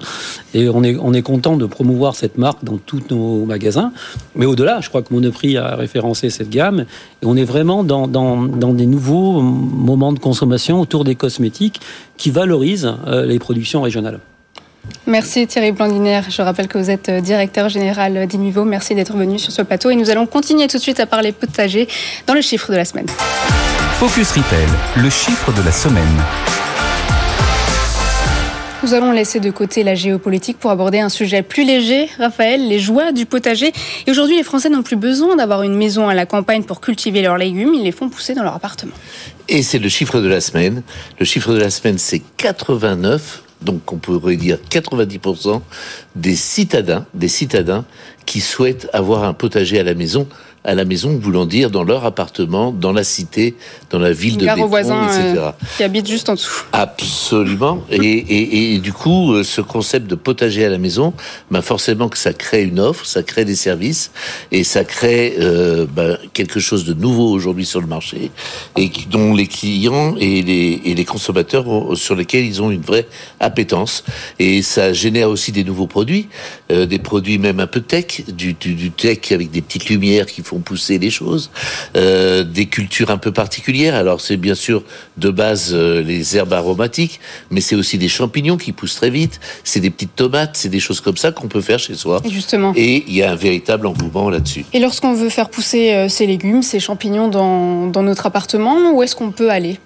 et 0.52 0.68
on 0.68 0.82
est 0.84 0.96
on 1.00 1.14
est 1.14 1.22
content 1.22 1.56
de 1.56 1.64
promouvoir 1.64 2.14
cette 2.14 2.36
marque 2.36 2.62
dans 2.62 2.76
tous 2.76 3.02
nos 3.10 3.46
magasins. 3.46 3.92
Mais 4.34 4.44
au-delà, 4.44 4.80
je 4.82 4.90
crois 4.90 5.02
que 5.02 5.14
Monoprix 5.14 5.56
a 5.56 5.76
référencé 5.76 6.28
cette 6.28 6.50
gamme 6.50 6.80
et 7.22 7.26
on 7.26 7.36
est 7.36 7.44
vraiment 7.44 7.84
dans 7.84 8.06
dans, 8.06 8.42
dans 8.42 8.74
des 8.74 8.86
nouveaux 8.86 9.40
moments 9.40 10.12
de 10.12 10.18
consommation 10.18 10.78
autour 10.78 11.04
des 11.04 11.14
cosmétiques 11.14 11.80
qui 12.18 12.30
valorisent 12.30 12.92
euh, 13.06 13.24
les 13.24 13.38
productions 13.38 13.80
régionales. 13.80 14.20
Merci 15.06 15.46
Thierry 15.46 15.72
Blandiner. 15.72 16.20
Je 16.28 16.42
rappelle 16.42 16.68
que 16.68 16.78
vous 16.78 16.90
êtes 16.90 17.08
euh, 17.08 17.20
directeur 17.20 17.68
général 17.68 18.26
d'Invivo. 18.26 18.64
Merci 18.64 18.94
d'être 18.94 19.16
venu 19.16 19.38
sur 19.38 19.52
ce 19.52 19.62
plateau. 19.62 19.90
Et 19.90 19.96
nous 19.96 20.10
allons 20.10 20.26
continuer 20.26 20.68
tout 20.68 20.76
de 20.76 20.82
suite 20.82 21.00
à 21.00 21.06
parler 21.06 21.32
potager 21.32 21.88
dans 22.26 22.34
le 22.34 22.40
chiffre 22.40 22.70
de 22.70 22.76
la 22.76 22.84
semaine. 22.84 23.06
Focus 23.98 24.30
Retail, 24.32 24.66
le 24.96 25.10
chiffre 25.10 25.52
de 25.52 25.62
la 25.62 25.72
semaine. 25.72 26.22
Nous 28.82 28.94
allons 28.94 29.12
laisser 29.12 29.38
de 29.38 29.50
côté 29.52 29.84
la 29.84 29.94
géopolitique 29.94 30.58
pour 30.58 30.72
aborder 30.72 30.98
un 30.98 31.08
sujet 31.08 31.42
plus 31.42 31.64
léger, 31.64 32.08
Raphaël, 32.18 32.66
les 32.66 32.80
joies 32.80 33.12
du 33.12 33.26
potager. 33.26 33.72
Et 34.06 34.10
aujourd'hui, 34.10 34.36
les 34.36 34.42
Français 34.42 34.70
n'ont 34.70 34.82
plus 34.82 34.96
besoin 34.96 35.36
d'avoir 35.36 35.62
une 35.62 35.76
maison 35.76 36.08
à 36.08 36.14
la 36.14 36.26
campagne 36.26 36.64
pour 36.64 36.80
cultiver 36.80 37.22
leurs 37.22 37.38
légumes, 37.38 37.74
ils 37.74 37.84
les 37.84 37.92
font 37.92 38.08
pousser 38.08 38.34
dans 38.34 38.42
leur 38.42 38.56
appartement. 38.56 38.94
Et 39.48 39.62
c'est 39.62 39.78
le 39.78 39.88
chiffre 39.88 40.20
de 40.20 40.26
la 40.26 40.40
semaine. 40.40 40.82
Le 41.20 41.24
chiffre 41.24 41.52
de 41.52 41.60
la 41.60 41.70
semaine, 41.70 41.96
c'est 41.96 42.22
89, 42.38 43.44
donc 43.64 43.92
on 43.92 43.96
pourrait 43.96 44.36
dire 44.36 44.58
90% 44.70 45.60
des 46.16 46.36
citadins, 46.36 47.06
des 47.14 47.28
citadins 47.28 47.84
qui 48.26 48.40
souhaitent 48.40 48.88
avoir 48.92 49.24
un 49.24 49.34
potager 49.34 49.78
à 49.78 49.82
la 49.82 49.94
maison, 49.94 50.26
à 50.64 50.74
la 50.74 50.84
maison, 50.84 51.18
voulant 51.18 51.44
dire 51.46 51.70
dans 51.70 51.82
leur 51.84 52.04
appartement, 52.04 52.70
dans 52.72 52.92
la 52.92 53.02
cité, 53.04 53.56
dans 53.90 53.98
la 53.98 54.12
ville 54.12 54.36
de 54.36 54.46
Béthon, 54.46 54.66
voisins 54.66 55.04
etc. 55.08 55.34
euh, 55.38 55.50
qui 55.76 55.82
habitent 55.82 56.06
juste 56.08 56.28
en 56.28 56.34
dessous. 56.34 56.64
Absolument. 56.72 57.82
Et, 57.90 57.96
et, 57.96 58.74
et 58.74 58.78
du 58.78 58.92
coup, 58.92 59.32
euh, 59.34 59.42
ce 59.44 59.60
concept 59.60 60.06
de 60.08 60.14
potager 60.14 60.64
à 60.64 60.68
la 60.68 60.78
maison, 60.78 61.14
bah 61.50 61.62
forcément 61.62 62.08
que 62.08 62.16
ça 62.18 62.32
crée 62.32 62.62
une 62.62 62.78
offre, 62.80 63.04
ça 63.06 63.22
crée 63.22 63.44
des 63.44 63.56
services 63.56 64.12
et 64.52 64.62
ça 64.64 64.84
crée 64.84 65.34
euh, 65.40 65.86
bah, 65.90 66.16
quelque 66.32 66.60
chose 66.60 66.84
de 66.84 66.94
nouveau 66.94 67.30
aujourd'hui 67.30 67.66
sur 67.66 67.80
le 67.80 67.86
marché 67.86 68.30
et 68.76 68.90
dont 69.10 69.34
les 69.34 69.46
clients 69.48 70.14
et 70.18 70.42
les, 70.42 70.80
et 70.84 70.94
les 70.94 71.04
consommateurs 71.04 71.66
ont- 71.68 71.94
sur 71.96 72.14
lesquels 72.14 72.44
ils 72.44 72.62
ont 72.62 72.70
une 72.70 72.82
vraie 72.82 73.06
appétence. 73.40 74.04
Et 74.38 74.62
ça 74.62 74.92
génère 74.92 75.28
aussi 75.28 75.50
des 75.52 75.64
nouveaux 75.64 75.86
produits, 75.88 76.28
euh, 76.70 76.86
des 76.86 76.98
produits 76.98 77.38
même 77.38 77.58
un 77.60 77.66
peu 77.66 77.80
tech, 77.80 78.22
du, 78.28 78.54
du, 78.54 78.74
du 78.74 78.90
tech 78.90 79.32
avec 79.32 79.50
des 79.50 79.60
petites 79.60 79.88
lumières 79.88 80.26
qui 80.26 80.42
font 80.42 80.51
pousser 80.58 80.98
les 80.98 81.10
choses, 81.10 81.50
euh, 81.96 82.44
des 82.44 82.66
cultures 82.66 83.10
un 83.10 83.18
peu 83.18 83.32
particulières. 83.32 83.94
Alors 83.94 84.20
c'est 84.20 84.36
bien 84.36 84.54
sûr 84.54 84.82
de 85.16 85.30
base 85.30 85.70
euh, 85.72 86.02
les 86.02 86.36
herbes 86.36 86.52
aromatiques, 86.52 87.20
mais 87.50 87.60
c'est 87.60 87.76
aussi 87.76 87.98
des 87.98 88.08
champignons 88.08 88.56
qui 88.56 88.72
poussent 88.72 88.96
très 88.96 89.10
vite, 89.10 89.40
c'est 89.64 89.80
des 89.80 89.90
petites 89.90 90.16
tomates, 90.16 90.56
c'est 90.56 90.68
des 90.68 90.80
choses 90.80 91.00
comme 91.00 91.16
ça 91.16 91.32
qu'on 91.32 91.48
peut 91.48 91.60
faire 91.60 91.78
chez 91.78 91.94
soi. 91.94 92.20
Et 92.24 92.30
justement. 92.30 92.72
Et 92.76 93.04
il 93.06 93.14
y 93.14 93.22
a 93.22 93.30
un 93.30 93.36
véritable 93.36 93.86
engouement 93.86 94.30
là-dessus. 94.30 94.64
Et 94.72 94.80
lorsqu'on 94.80 95.14
veut 95.14 95.30
faire 95.30 95.48
pousser 95.48 95.92
euh, 95.92 96.08
ces 96.08 96.26
légumes, 96.26 96.62
ces 96.62 96.80
champignons 96.80 97.28
dans, 97.28 97.86
dans 97.86 98.02
notre 98.02 98.26
appartement, 98.26 98.92
où 98.92 99.02
est-ce 99.02 99.16
qu'on 99.16 99.30
peut 99.30 99.50
aller? 99.50 99.78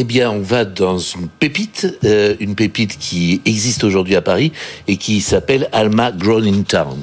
Eh 0.00 0.04
bien, 0.04 0.30
on 0.30 0.42
va 0.42 0.64
dans 0.64 0.96
une 0.98 1.26
pépite, 1.26 1.98
euh, 2.04 2.36
une 2.38 2.54
pépite 2.54 2.98
qui 3.00 3.40
existe 3.44 3.82
aujourd'hui 3.82 4.14
à 4.14 4.22
Paris 4.22 4.52
et 4.86 4.96
qui 4.96 5.20
s'appelle 5.20 5.68
Alma 5.72 6.12
Grown 6.12 6.46
in 6.46 6.62
Town. 6.62 7.02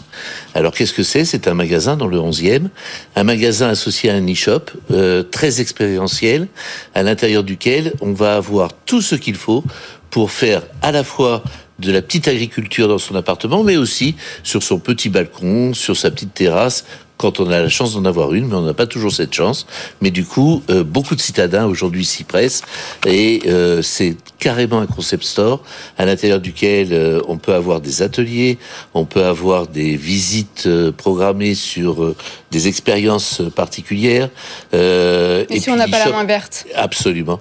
Alors, 0.54 0.72
qu'est-ce 0.72 0.94
que 0.94 1.04
c'est? 1.04 1.26
C'est 1.26 1.50
un 1.50 1.56
magasin 1.56 1.98
dans 1.98 2.08
le 2.08 2.18
11e, 2.18 2.70
un 3.18 3.24
magasin 3.26 3.68
associé 3.68 4.12
à 4.12 4.14
un 4.14 4.26
e-shop 4.26 4.62
euh, 4.92 5.24
très 5.24 5.60
expérientiel, 5.60 6.48
à 6.94 7.04
l'intérieur 7.04 7.44
duquel 7.44 7.92
on 8.00 8.14
va 8.14 8.38
avoir 8.38 8.72
tout 8.86 9.02
ce 9.02 9.16
qu'il 9.16 9.36
faut 9.36 9.66
pour 10.10 10.32
faire 10.32 10.62
à 10.82 10.94
la 10.94 11.04
fois 11.04 11.44
de 11.80 11.92
la 11.92 12.02
petite 12.02 12.30
agriculture 12.30 12.88
dans 12.88 12.98
son 12.98 13.16
appartement, 13.16 13.64
mais 13.64 13.76
aussi 13.76 14.16
sur 14.42 14.64
son 14.64 14.80
petit 14.80 15.10
balcon, 15.10 15.74
sur 15.74 15.98
sa 15.98 16.12
petite 16.12 16.34
terrasse, 16.34 16.86
quand 17.18 17.40
on 17.40 17.50
a 17.50 17.62
la 17.62 17.70
chance 17.70 17.94
d'en 17.94 18.06
avoir 18.06 18.34
une, 18.34 18.48
mais 18.48 18.56
on 18.56 18.62
n'a 18.62 18.74
pas 18.74 18.88
toujours 18.88 19.12
cette 19.12 19.34
chance. 19.34 19.66
Mais 20.02 20.12
du 20.12 20.26
coup, 20.26 20.64
euh, 20.70 20.84
beaucoup 20.84 21.16
de 21.16 21.22
citadins 21.22 21.66
aujourd'hui 21.66 22.06
s'y 22.06 22.24
pressent, 22.24 22.64
et 23.06 23.42
euh, 23.48 23.82
c'est 23.82 24.16
carrément 24.40 24.80
un 24.80 24.86
concept 24.86 25.24
store 25.24 25.64
à 25.98 26.06
l'intérieur 26.06 26.40
duquel 26.40 26.90
euh, 26.92 27.22
on 27.28 27.38
peut 27.38 27.54
avoir 27.54 27.82
des 27.82 28.02
ateliers, 28.02 28.58
on 28.94 29.06
peut 29.06 29.24
avoir 29.24 29.68
des 29.68 29.96
visites 29.96 30.68
programmées 30.98 31.56
sur 31.56 32.16
des 32.52 32.68
expériences 32.68 33.42
particulières. 33.56 34.30
et, 34.74 35.60
si 35.60 35.70
on 35.70 35.76
n'a 35.76 35.88
pas 35.88 36.06
la 36.06 36.12
main 36.12 36.26
verte 36.26 36.66
Absolument. 36.76 37.40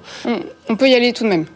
on 0.69 0.77
peut 0.77 0.89
y 0.89 0.95
aller 0.95 1.13
tout 1.13 1.25
de 1.25 1.29
même 1.29 1.47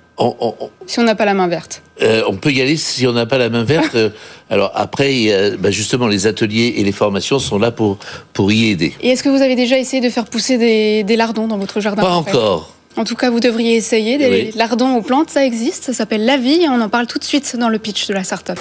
si 0.86 0.98
on 0.98 1.02
n'a 1.04 1.14
pas 1.14 1.24
la 1.24 1.34
main 1.34 1.48
verte. 1.48 1.82
Euh, 2.02 2.22
on 2.28 2.36
peut 2.36 2.50
y 2.50 2.60
aller 2.60 2.76
si 2.76 3.06
on 3.06 3.12
n'a 3.12 3.26
pas 3.26 3.38
la 3.38 3.48
main 3.50 3.64
verte. 3.64 3.78
Euh, 3.98 4.10
alors 4.50 4.70
après, 4.74 5.56
bah, 5.58 5.70
justement, 5.70 6.06
les 6.06 6.26
ateliers 6.26 6.74
et 6.76 6.84
les 6.84 6.92
formations 6.92 7.38
sont 7.38 7.58
là 7.58 7.70
pour, 7.70 7.98
pour 8.32 8.52
y 8.52 8.70
aider. 8.70 8.94
Et 9.00 9.08
est-ce 9.10 9.22
que 9.22 9.28
vous 9.28 9.42
avez 9.42 9.56
déjà 9.56 9.78
essayé 9.78 10.02
de 10.02 10.10
faire 10.10 10.26
pousser 10.26 10.58
des, 10.58 11.16
lardons 11.16 11.48
dans 11.48 11.58
votre 11.58 11.80
jardin 11.80 12.02
Pas 12.02 12.12
encore. 12.12 12.74
En 12.96 13.04
tout 13.04 13.16
cas, 13.16 13.30
vous 13.30 13.40
devriez 13.40 13.76
essayer. 13.76 14.18
Des 14.18 14.52
lardons 14.56 14.96
aux 14.96 15.02
plantes, 15.02 15.30
ça 15.30 15.44
existe. 15.44 15.84
Ça 15.84 15.92
s'appelle 15.92 16.24
La 16.24 16.36
Vie 16.36 16.62
et 16.62 16.68
on 16.68 16.80
en 16.80 16.88
parle 16.88 17.06
tout 17.06 17.18
de 17.18 17.24
suite 17.24 17.56
dans 17.56 17.68
le 17.68 17.78
pitch 17.78 18.06
de 18.06 18.14
la 18.14 18.24
startup. 18.24 18.58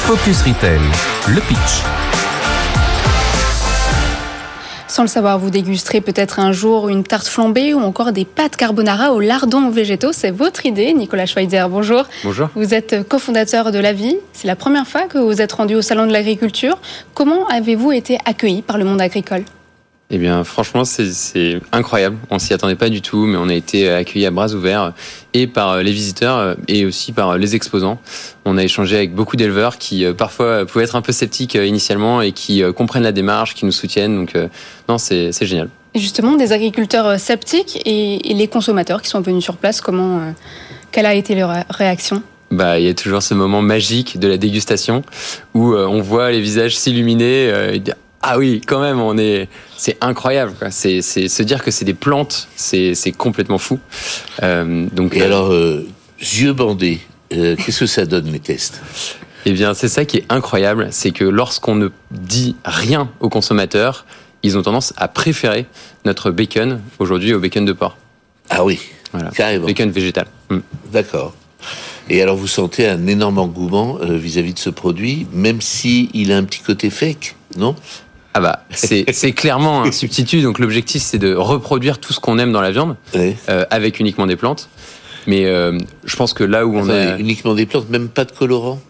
Focus 0.00 0.42
Retail, 0.42 0.80
le 1.28 1.40
pitch. 1.40 2.31
Sans 4.92 5.00
le 5.00 5.08
savoir, 5.08 5.38
vous 5.38 5.48
dégusterez 5.48 6.02
peut-être 6.02 6.38
un 6.38 6.52
jour 6.52 6.90
une 6.90 7.02
tarte 7.02 7.26
flambée 7.26 7.72
ou 7.72 7.80
encore 7.80 8.12
des 8.12 8.26
pâtes 8.26 8.56
carbonara 8.56 9.14
aux 9.14 9.20
lardons 9.20 9.70
végétaux. 9.70 10.12
C'est 10.12 10.30
votre 10.30 10.66
idée, 10.66 10.92
Nicolas 10.92 11.24
Schweitzer. 11.24 11.66
Bonjour. 11.70 12.04
Bonjour. 12.24 12.50
Vous 12.54 12.74
êtes 12.74 13.08
cofondateur 13.08 13.72
de 13.72 13.78
La 13.78 13.94
Vie. 13.94 14.18
C'est 14.34 14.46
la 14.46 14.54
première 14.54 14.86
fois 14.86 15.04
que 15.04 15.16
vous 15.16 15.40
êtes 15.40 15.52
rendu 15.52 15.76
au 15.76 15.80
Salon 15.80 16.06
de 16.06 16.12
l'Agriculture. 16.12 16.76
Comment 17.14 17.46
avez-vous 17.46 17.90
été 17.92 18.18
accueilli 18.26 18.60
par 18.60 18.76
le 18.76 18.84
monde 18.84 19.00
agricole? 19.00 19.44
Eh 20.14 20.18
bien, 20.18 20.44
franchement, 20.44 20.84
c'est 20.84 21.58
incroyable. 21.72 22.18
On 22.28 22.38
s'y 22.38 22.52
attendait 22.52 22.76
pas 22.76 22.90
du 22.90 23.00
tout, 23.00 23.24
mais 23.24 23.38
on 23.38 23.48
a 23.48 23.54
été 23.54 23.88
accueillis 23.88 24.26
à 24.26 24.30
bras 24.30 24.52
ouverts 24.52 24.92
et 25.32 25.46
par 25.46 25.78
les 25.78 25.90
visiteurs 25.90 26.54
et 26.68 26.84
aussi 26.84 27.12
par 27.12 27.38
les 27.38 27.56
exposants. 27.56 27.98
On 28.44 28.58
a 28.58 28.62
échangé 28.62 28.96
avec 28.96 29.14
beaucoup 29.14 29.36
d'éleveurs 29.36 29.78
qui 29.78 30.04
euh, 30.04 30.12
parfois 30.12 30.66
pouvaient 30.66 30.84
être 30.84 30.96
un 30.96 31.00
peu 31.00 31.12
sceptiques 31.12 31.56
euh, 31.56 31.64
initialement 31.64 32.20
et 32.20 32.32
qui 32.32 32.62
euh, 32.62 32.74
comprennent 32.74 33.04
la 33.04 33.12
démarche, 33.12 33.54
qui 33.54 33.64
nous 33.64 33.72
soutiennent. 33.72 34.14
Donc, 34.14 34.36
non, 34.86 34.98
c'est 34.98 35.32
génial. 35.46 35.70
justement, 35.94 36.36
des 36.36 36.52
agriculteurs 36.52 37.18
sceptiques 37.18 37.80
et, 37.86 38.18
les 38.34 38.48
consommateurs 38.48 39.00
qui 39.00 39.08
sont 39.08 39.22
venus 39.22 39.42
sur 39.42 39.56
place, 39.56 39.80
comment, 39.80 40.20
quelle 40.90 41.06
a 41.06 41.14
été 41.14 41.34
leur 41.34 41.64
réaction? 41.70 42.22
Bah, 42.50 42.78
il 42.78 42.84
y 42.84 42.88
a 42.90 42.94
toujours 42.94 43.22
ce 43.22 43.32
moment 43.32 43.62
magique 43.62 44.18
de 44.18 44.28
la 44.28 44.36
dégustation 44.36 45.02
où 45.54 45.74
on 45.74 46.02
voit 46.02 46.30
les 46.30 46.40
visages 46.42 46.76
s'illuminer. 46.76 47.80
Ah 48.24 48.38
oui, 48.38 48.60
quand 48.64 48.80
même, 48.80 49.00
on 49.00 49.18
est, 49.18 49.48
c'est 49.76 49.96
incroyable. 50.00 50.54
C'est, 50.70 51.02
se 51.02 51.42
dire 51.42 51.62
que 51.62 51.72
c'est 51.72 51.84
des 51.84 51.94
plantes, 51.94 52.48
c'est, 52.54 52.94
complètement 53.18 53.58
fou. 53.58 53.80
Euh, 54.44 54.86
donc. 54.92 55.16
Et 55.16 55.22
euh, 55.22 55.26
alors, 55.26 55.52
euh, 55.52 55.84
yeux 56.20 56.52
bandés, 56.52 57.00
qu'est-ce 57.30 57.80
que 57.80 57.86
ça 57.86 58.06
donne 58.06 58.30
les 58.30 58.38
tests? 58.38 58.80
Eh 59.44 59.52
bien, 59.52 59.74
c'est 59.74 59.88
ça 59.88 60.04
qui 60.04 60.18
est 60.18 60.24
incroyable, 60.28 60.88
c'est 60.92 61.10
que 61.10 61.24
lorsqu'on 61.24 61.74
ne 61.74 61.88
dit 62.12 62.54
rien 62.64 63.10
aux 63.18 63.28
consommateurs, 63.28 64.06
ils 64.44 64.56
ont 64.56 64.62
tendance 64.62 64.94
à 64.96 65.08
préférer 65.08 65.66
notre 66.04 66.30
bacon 66.30 66.80
aujourd'hui 67.00 67.34
au 67.34 67.40
bacon 67.40 67.64
de 67.64 67.72
porc. 67.72 67.96
Ah 68.50 68.64
oui, 68.64 68.78
voilà. 69.12 69.30
carrément. 69.30 69.66
Bacon 69.66 69.90
végétal. 69.90 70.26
Mm. 70.48 70.58
D'accord. 70.92 71.34
Et 72.08 72.22
alors 72.22 72.36
vous 72.36 72.46
sentez 72.46 72.86
un 72.86 73.06
énorme 73.08 73.38
engouement 73.38 73.98
vis-à-vis 74.00 74.54
de 74.54 74.58
ce 74.58 74.70
produit, 74.70 75.26
même 75.32 75.60
si 75.60 76.08
il 76.14 76.30
a 76.30 76.36
un 76.36 76.44
petit 76.44 76.60
côté 76.60 76.88
fake, 76.90 77.34
non? 77.56 77.74
Ah 78.34 78.40
bah, 78.40 78.64
c'est 78.70 79.32
clairement 79.32 79.82
un 79.82 79.92
substitut. 79.92 80.42
Donc 80.42 80.58
l'objectif, 80.58 81.02
c'est 81.02 81.18
de 81.18 81.34
reproduire 81.34 81.98
tout 81.98 82.12
ce 82.12 82.20
qu'on 82.20 82.38
aime 82.38 82.52
dans 82.52 82.60
la 82.60 82.70
viande 82.70 82.96
euh, 83.14 83.64
avec 83.70 84.00
uniquement 84.00 84.26
des 84.26 84.36
plantes. 84.36 84.68
Mais 85.26 85.46
euh, 85.46 85.78
je 86.04 86.16
pense 86.16 86.32
que 86.34 86.44
là 86.44 86.66
où 86.66 86.76
on 86.76 86.88
a 86.88 87.18
uniquement 87.18 87.54
des 87.54 87.66
plantes, 87.66 87.88
même 87.90 88.08
pas 88.08 88.24
de 88.24 88.32
colorant. 88.32 88.80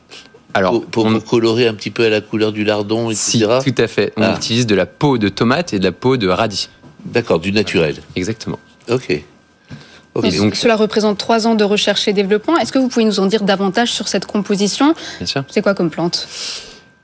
Alors, 0.54 0.82
pour, 0.84 1.06
on... 1.06 1.18
colorer 1.20 1.66
un 1.66 1.74
petit 1.74 1.90
peu 1.90 2.04
à 2.04 2.10
la 2.10 2.20
couleur 2.20 2.52
du 2.52 2.62
lardon, 2.64 3.10
etc. 3.10 3.60
Si, 3.64 3.72
tout 3.72 3.82
à 3.82 3.86
fait. 3.86 4.12
On 4.16 4.22
ah. 4.22 4.34
utilise 4.36 4.66
de 4.66 4.74
la 4.74 4.84
peau 4.84 5.16
de 5.16 5.28
tomate 5.28 5.72
et 5.72 5.78
de 5.78 5.84
la 5.84 5.92
peau 5.92 6.18
de 6.18 6.28
radis. 6.28 6.68
D'accord, 7.06 7.40
du 7.40 7.52
naturel. 7.52 7.96
Exactement. 8.16 8.58
Ok. 8.90 9.22
donc, 10.14 10.54
cela 10.54 10.76
représente 10.76 11.16
trois 11.16 11.46
ans 11.46 11.54
de 11.54 11.64
recherche 11.64 12.06
et 12.06 12.12
développement. 12.12 12.58
Est-ce 12.58 12.70
que 12.70 12.78
vous 12.78 12.88
pouvez 12.88 13.06
nous 13.06 13.18
en 13.18 13.26
dire 13.26 13.42
davantage 13.42 13.92
sur 13.92 14.08
cette 14.08 14.26
composition? 14.26 14.94
Bien 15.18 15.26
sûr. 15.26 15.44
C'est 15.48 15.62
quoi 15.62 15.74
comme 15.74 15.90
plante? 15.90 16.28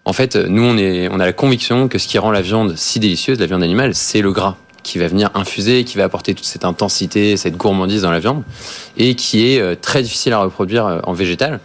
En 0.08 0.14
fait, 0.14 0.36
nous, 0.36 0.62
on, 0.62 1.20
a 1.20 1.26
la 1.26 1.34
conviction 1.34 1.86
que 1.86 1.98
ce 1.98 2.08
qui 2.08 2.16
rend 2.16 2.30
la 2.30 2.40
viande 2.40 2.78
si 2.78 2.98
délicieuse, 2.98 3.38
la 3.38 3.44
viande 3.44 3.62
animale, 3.62 3.94
c'est 3.94 4.22
le 4.22 4.32
gras 4.32 4.56
qui 4.82 4.98
va 4.98 5.06
venir 5.06 5.28
infuser, 5.34 5.84
qui 5.84 5.98
va 5.98 6.04
apporter 6.04 6.32
toute 6.32 6.46
cette 6.46 6.64
intensité, 6.64 7.36
cette 7.36 7.58
gourmandise 7.58 8.00
dans 8.00 8.10
la 8.10 8.18
viande, 8.18 8.42
et 8.96 9.14
qui 9.14 9.52
est 9.52 9.60
euh, 9.60 9.74
très 9.74 10.00
difficile 10.00 10.32
à 10.32 10.38
reproduire 10.38 10.86
euh, 10.86 11.00
en 11.02 11.12
végétal. 11.12 11.60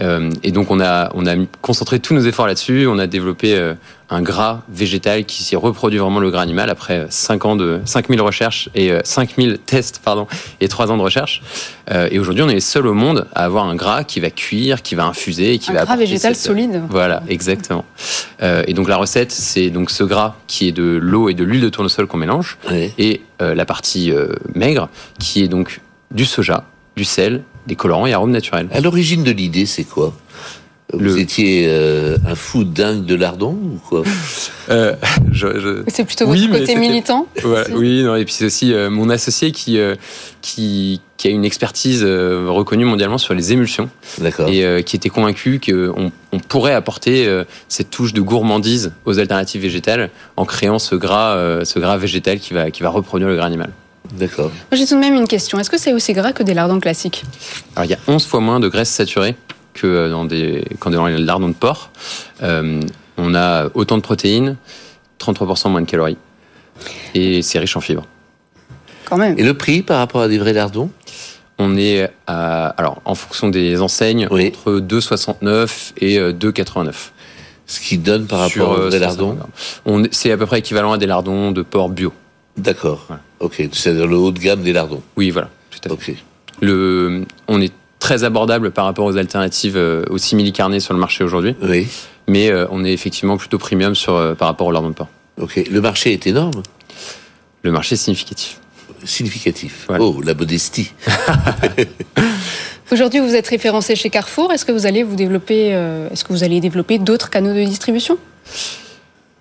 Euh, 0.00 0.30
et 0.42 0.52
donc 0.52 0.70
on 0.70 0.80
a, 0.80 1.10
on 1.14 1.26
a 1.26 1.34
concentré 1.60 1.98
tous 2.00 2.14
nos 2.14 2.20
efforts 2.20 2.46
là-dessus. 2.46 2.86
On 2.86 2.98
a 2.98 3.06
développé 3.06 3.54
euh, 3.54 3.74
un 4.10 4.22
gras 4.22 4.62
végétal 4.68 5.24
qui 5.24 5.42
s'y 5.42 5.56
reproduit 5.56 5.98
vraiment 5.98 6.20
le 6.20 6.30
gras 6.30 6.42
animal 6.42 6.70
après 6.70 7.06
5 7.10 7.44
ans 7.44 7.56
de 7.56 7.80
5000 7.84 8.20
recherches 8.20 8.68
et 8.74 8.92
5000 9.04 9.50
euh, 9.50 9.56
tests 9.56 10.00
pardon 10.02 10.26
et 10.60 10.68
3 10.68 10.90
ans 10.90 10.96
de 10.96 11.02
recherche. 11.02 11.42
et 12.10 12.18
aujourd'hui, 12.18 12.42
on 12.42 12.48
est 12.48 12.54
les 12.54 12.60
seuls 12.60 12.86
au 12.86 12.94
monde 12.94 13.26
à 13.34 13.44
avoir 13.44 13.66
un 13.66 13.74
gras 13.74 14.04
qui 14.04 14.20
va 14.20 14.30
cuire, 14.30 14.82
qui 14.82 14.94
va 14.94 15.06
infuser 15.06 15.54
et 15.54 15.58
qui 15.58 15.70
un 15.70 15.74
va 15.74 15.84
gras 15.84 15.96
végétal 15.96 16.34
solide. 16.34 16.82
Voilà, 16.88 17.22
exactement. 17.28 17.84
et 18.40 18.72
donc 18.74 18.88
la 18.88 18.96
recette, 18.96 19.32
c'est 19.32 19.70
donc 19.70 19.90
ce 19.90 20.04
gras 20.04 20.36
qui 20.46 20.68
est 20.68 20.72
de 20.72 20.98
l'eau 21.00 21.28
et 21.28 21.34
de 21.34 21.44
l'huile 21.44 21.60
de 21.60 21.68
tournesol 21.68 22.06
qu'on 22.06 22.18
mélange 22.18 22.58
et 22.98 23.22
la 23.40 23.64
partie 23.64 24.12
maigre 24.54 24.88
qui 25.18 25.42
est 25.42 25.48
donc 25.48 25.80
du 26.10 26.24
soja, 26.24 26.64
du 26.96 27.04
sel 27.04 27.42
des 27.68 27.76
colorants 27.76 28.06
et 28.06 28.12
arômes 28.12 28.32
naturels. 28.32 28.68
À 28.72 28.80
l'origine 28.80 29.22
de 29.22 29.30
l'idée, 29.30 29.66
c'est 29.66 29.84
quoi 29.84 30.12
Vous 30.92 31.18
étiez 31.18 31.66
euh, 31.68 32.16
un 32.26 32.34
fou 32.34 32.64
dingue 32.64 33.04
de 33.04 33.14
lardon 33.14 33.52
ou 33.52 33.78
quoi 33.88 34.02
euh, 34.70 34.94
C'est 35.86 36.04
plutôt 36.04 36.26
votre 36.26 36.50
côté 36.50 36.74
militant 36.74 37.28
Oui, 37.72 38.02
non, 38.02 38.16
et 38.16 38.24
puis 38.24 38.34
c'est 38.34 38.46
aussi 38.46 38.72
euh, 38.72 38.88
mon 38.88 39.10
associé 39.10 39.52
qui, 39.52 39.78
qui, 40.40 41.02
qui, 41.18 41.28
a 41.28 41.30
une 41.30 41.44
expertise 41.44 42.02
reconnue 42.02 42.86
mondialement 42.86 43.18
sur 43.18 43.34
les 43.34 43.52
émulsions. 43.52 43.90
Et 44.48 44.82
qui 44.82 44.96
était 44.96 45.10
convaincu 45.10 45.60
qu'on 45.64 46.10
on 46.32 46.38
pourrait 46.40 46.74
apporter 46.74 47.30
cette 47.68 47.90
touche 47.90 48.14
de 48.14 48.22
gourmandise 48.22 48.92
aux 49.04 49.18
alternatives 49.18 49.60
végétales 49.60 50.10
en 50.36 50.46
créant 50.46 50.78
ce 50.78 50.94
gras, 50.94 51.64
ce 51.64 51.78
gras 51.78 51.98
végétal 51.98 52.38
qui 52.38 52.54
va, 52.54 52.70
qui 52.70 52.82
va 52.82 52.88
reproduire 52.88 53.28
le 53.28 53.36
gras 53.36 53.46
animal. 53.46 53.70
D'accord. 54.12 54.50
J'ai 54.72 54.86
tout 54.86 54.94
de 54.94 55.00
même 55.00 55.14
une 55.14 55.28
question. 55.28 55.58
Est-ce 55.58 55.70
que 55.70 55.78
c'est 55.78 55.92
aussi 55.92 56.12
gras 56.12 56.32
que 56.32 56.42
des 56.42 56.54
lardons 56.54 56.80
classiques 56.80 57.24
Alors, 57.76 57.84
il 57.84 57.90
y 57.90 57.94
a 57.94 57.98
11 58.08 58.26
fois 58.26 58.40
moins 58.40 58.60
de 58.60 58.68
graisse 58.68 58.90
saturée 58.90 59.36
que 59.74 60.08
dans 60.10 60.24
des, 60.24 60.64
quand 60.78 60.90
dans 60.90 61.06
les 61.06 61.18
lardons 61.18 61.48
de 61.48 61.54
porc. 61.54 61.90
Euh, 62.42 62.80
on 63.16 63.34
a 63.34 63.68
autant 63.74 63.96
de 63.96 64.02
protéines, 64.02 64.56
33% 65.20 65.70
moins 65.70 65.80
de 65.80 65.86
calories. 65.86 66.16
Et 67.14 67.42
c'est 67.42 67.58
riche 67.58 67.76
en 67.76 67.80
fibres. 67.80 68.06
Quand 69.04 69.16
même. 69.16 69.38
Et 69.38 69.42
le 69.42 69.54
prix 69.54 69.82
par 69.82 69.98
rapport 69.98 70.22
à 70.22 70.28
des 70.28 70.38
vrais 70.38 70.52
lardons? 70.52 70.90
On 71.58 71.76
est 71.76 72.08
à, 72.28 72.68
alors, 72.68 73.00
en 73.04 73.16
fonction 73.16 73.48
des 73.48 73.80
enseignes, 73.80 74.26
entre 74.26 74.78
2,69 74.78 75.92
et 75.98 76.18
2,89. 76.18 76.86
Euh, 76.86 76.92
Ce 77.66 77.80
qui 77.80 77.98
donne 77.98 78.26
par 78.26 78.38
rapport 78.40 78.80
à 78.80 78.90
des 78.90 78.96
euh, 78.96 79.00
lardons? 79.00 79.36
C'est 80.12 80.30
à 80.30 80.36
peu 80.36 80.46
près 80.46 80.60
équivalent 80.60 80.92
à 80.92 80.98
des 80.98 81.06
lardons 81.06 81.50
de 81.50 81.62
porc 81.62 81.88
bio. 81.88 82.12
D'accord. 82.56 83.08
Ok, 83.40 83.68
c'est 83.72 83.92
le 83.92 84.16
haut 84.16 84.32
de 84.32 84.38
gamme 84.38 84.62
des 84.62 84.72
lardons. 84.72 85.02
Oui, 85.16 85.30
voilà, 85.30 85.50
tout 85.70 85.92
à 85.92 85.96
fait. 85.96 86.16
Le, 86.60 87.24
on 87.46 87.60
est 87.60 87.72
très 87.98 88.24
abordable 88.24 88.70
par 88.70 88.84
rapport 88.84 89.04
aux 89.04 89.16
alternatives 89.16 89.76
euh, 89.76 90.02
aux 90.10 90.18
simili 90.18 90.52
carnés 90.52 90.80
sur 90.80 90.94
le 90.94 91.00
marché 91.00 91.24
aujourd'hui. 91.24 91.54
Oui. 91.62 91.86
Mais 92.26 92.50
euh, 92.50 92.66
on 92.70 92.84
est 92.84 92.92
effectivement 92.92 93.36
plutôt 93.36 93.58
premium 93.58 93.94
sur, 93.94 94.14
euh, 94.14 94.34
par 94.34 94.48
rapport 94.48 94.66
au 94.66 94.72
lardon 94.72 94.90
de 94.90 94.94
porc. 94.94 95.08
Ok. 95.40 95.62
Le 95.70 95.80
marché 95.80 96.12
est 96.12 96.26
énorme 96.26 96.62
Le 97.62 97.72
marché 97.72 97.94
est 97.94 97.98
significatif. 97.98 98.60
Significatif. 99.04 99.88
Oh, 99.98 100.20
la 100.24 100.34
modestie. 100.34 100.92
Aujourd'hui, 102.92 103.20
vous 103.20 103.34
êtes 103.34 103.46
référencé 103.46 103.94
chez 103.94 104.10
Carrefour. 104.10 104.52
Est-ce 104.52 104.64
que 104.64 104.72
vous 104.72 104.86
allez 104.86 105.02
vous 105.02 105.14
développer, 105.14 105.68
est-ce 106.10 106.24
que 106.24 106.32
vous 106.32 106.42
allez 106.42 106.58
développer 106.58 106.98
d'autres 106.98 107.30
canaux 107.30 107.54
de 107.54 107.62
distribution? 107.62 108.18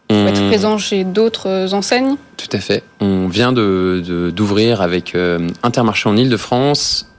Être 0.09 0.47
présent 0.47 0.77
chez 0.77 1.03
d'autres 1.03 1.73
enseignes 1.73 2.15
Tout 2.37 2.49
à 2.51 2.59
fait. 2.59 2.83
On 2.99 3.17
on 3.27 3.29
vient 3.29 3.51
de 3.51 4.31
d'ouvrir 4.33 4.81
avec 4.81 5.13
Intermarché 5.61 6.07
en 6.07 6.15
Ile-de-France, 6.15 7.11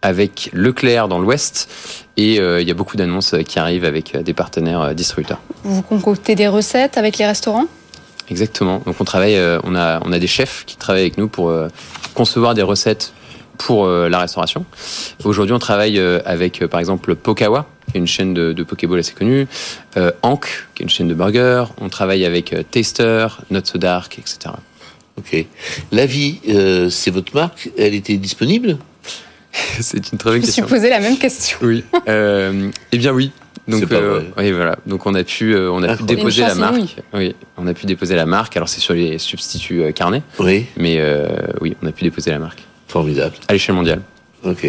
avec 0.00 0.48
Leclerc 0.54 1.08
dans 1.08 1.18
l'Ouest, 1.18 1.68
et 2.16 2.36
il 2.36 2.66
y 2.66 2.70
a 2.70 2.74
beaucoup 2.74 2.96
d'annonces 2.96 3.34
qui 3.46 3.58
arrivent 3.58 3.84
avec 3.84 4.16
des 4.16 4.32
partenaires 4.32 4.94
distributeurs. 4.94 5.40
Vous 5.62 5.82
concoctez 5.82 6.34
des 6.34 6.48
recettes 6.48 6.96
avec 6.96 7.18
les 7.18 7.26
restaurants? 7.26 7.66
Exactement. 8.30 8.80
Donc 8.86 8.96
on 8.98 9.04
travaille, 9.04 9.38
on 9.62 9.76
a 9.76 10.00
on 10.06 10.10
a 10.10 10.18
des 10.18 10.26
chefs 10.26 10.64
qui 10.66 10.76
travaillent 10.76 11.02
avec 11.02 11.18
nous 11.18 11.28
pour 11.28 11.52
concevoir 12.14 12.54
des 12.54 12.62
recettes 12.62 13.12
pour 13.60 13.86
la 13.86 14.18
restauration. 14.18 14.64
Aujourd'hui, 15.24 15.54
on 15.54 15.58
travaille 15.58 15.98
avec 16.24 16.64
par 16.66 16.80
exemple 16.80 17.14
Pokawa, 17.14 17.66
qui 17.90 17.96
est 17.96 18.00
une 18.00 18.06
chaîne 18.06 18.34
de, 18.34 18.52
de 18.52 18.62
Pokéball 18.62 18.98
assez 18.98 19.12
connue, 19.12 19.46
euh, 19.96 20.12
Ank, 20.22 20.46
qui 20.74 20.82
est 20.82 20.84
une 20.84 20.90
chaîne 20.90 21.08
de 21.08 21.14
burgers. 21.14 21.64
On 21.80 21.88
travaille 21.88 22.24
avec 22.24 22.52
euh, 22.52 22.62
Taster, 22.62 23.26
Not 23.50 23.62
So 23.64 23.78
Dark, 23.78 24.18
etc. 24.18 24.54
Ok. 25.18 25.44
La 25.92 26.06
vie, 26.06 26.40
euh, 26.48 26.88
c'est 26.88 27.10
votre 27.10 27.34
marque? 27.34 27.70
Elle 27.76 27.94
était 27.94 28.16
disponible? 28.16 28.78
C'est 29.80 30.12
une 30.12 30.18
très 30.18 30.30
bonne 30.30 30.40
question. 30.40 30.62
Je 30.62 30.62
me 30.62 30.68
suis 30.68 30.76
posé 30.76 30.90
la 30.90 31.00
même 31.00 31.18
question. 31.18 31.58
Oui. 31.62 31.82
Euh, 32.08 32.70
eh 32.92 32.98
bien 32.98 33.12
oui. 33.12 33.32
Donc, 33.66 33.90
euh, 33.92 34.22
oui, 34.38 34.52
voilà. 34.52 34.76
Donc 34.86 35.06
on 35.06 35.14
a 35.14 35.24
pu, 35.24 35.54
euh, 35.54 35.70
on 35.72 35.82
a 35.82 35.96
pu 35.96 36.04
déposer 36.04 36.42
la 36.42 36.54
marque. 36.54 36.74
Oui. 36.76 36.94
oui. 37.14 37.36
on 37.56 37.66
a 37.66 37.74
pu 37.74 37.86
déposer 37.86 38.14
la 38.14 38.26
marque. 38.26 38.56
Alors 38.56 38.68
c'est 38.68 38.80
sur 38.80 38.94
les 38.94 39.18
substituts 39.18 39.82
euh, 39.82 39.92
carnets. 39.92 40.22
Oui. 40.38 40.66
Mais 40.76 40.96
euh, 40.98 41.28
oui, 41.60 41.76
on 41.82 41.86
a 41.86 41.92
pu 41.92 42.04
déposer 42.04 42.30
la 42.30 42.38
marque. 42.38 42.62
Formidable. 42.90 43.36
À 43.46 43.52
l'échelle 43.52 43.76
mondiale. 43.76 44.02
Ok. 44.44 44.66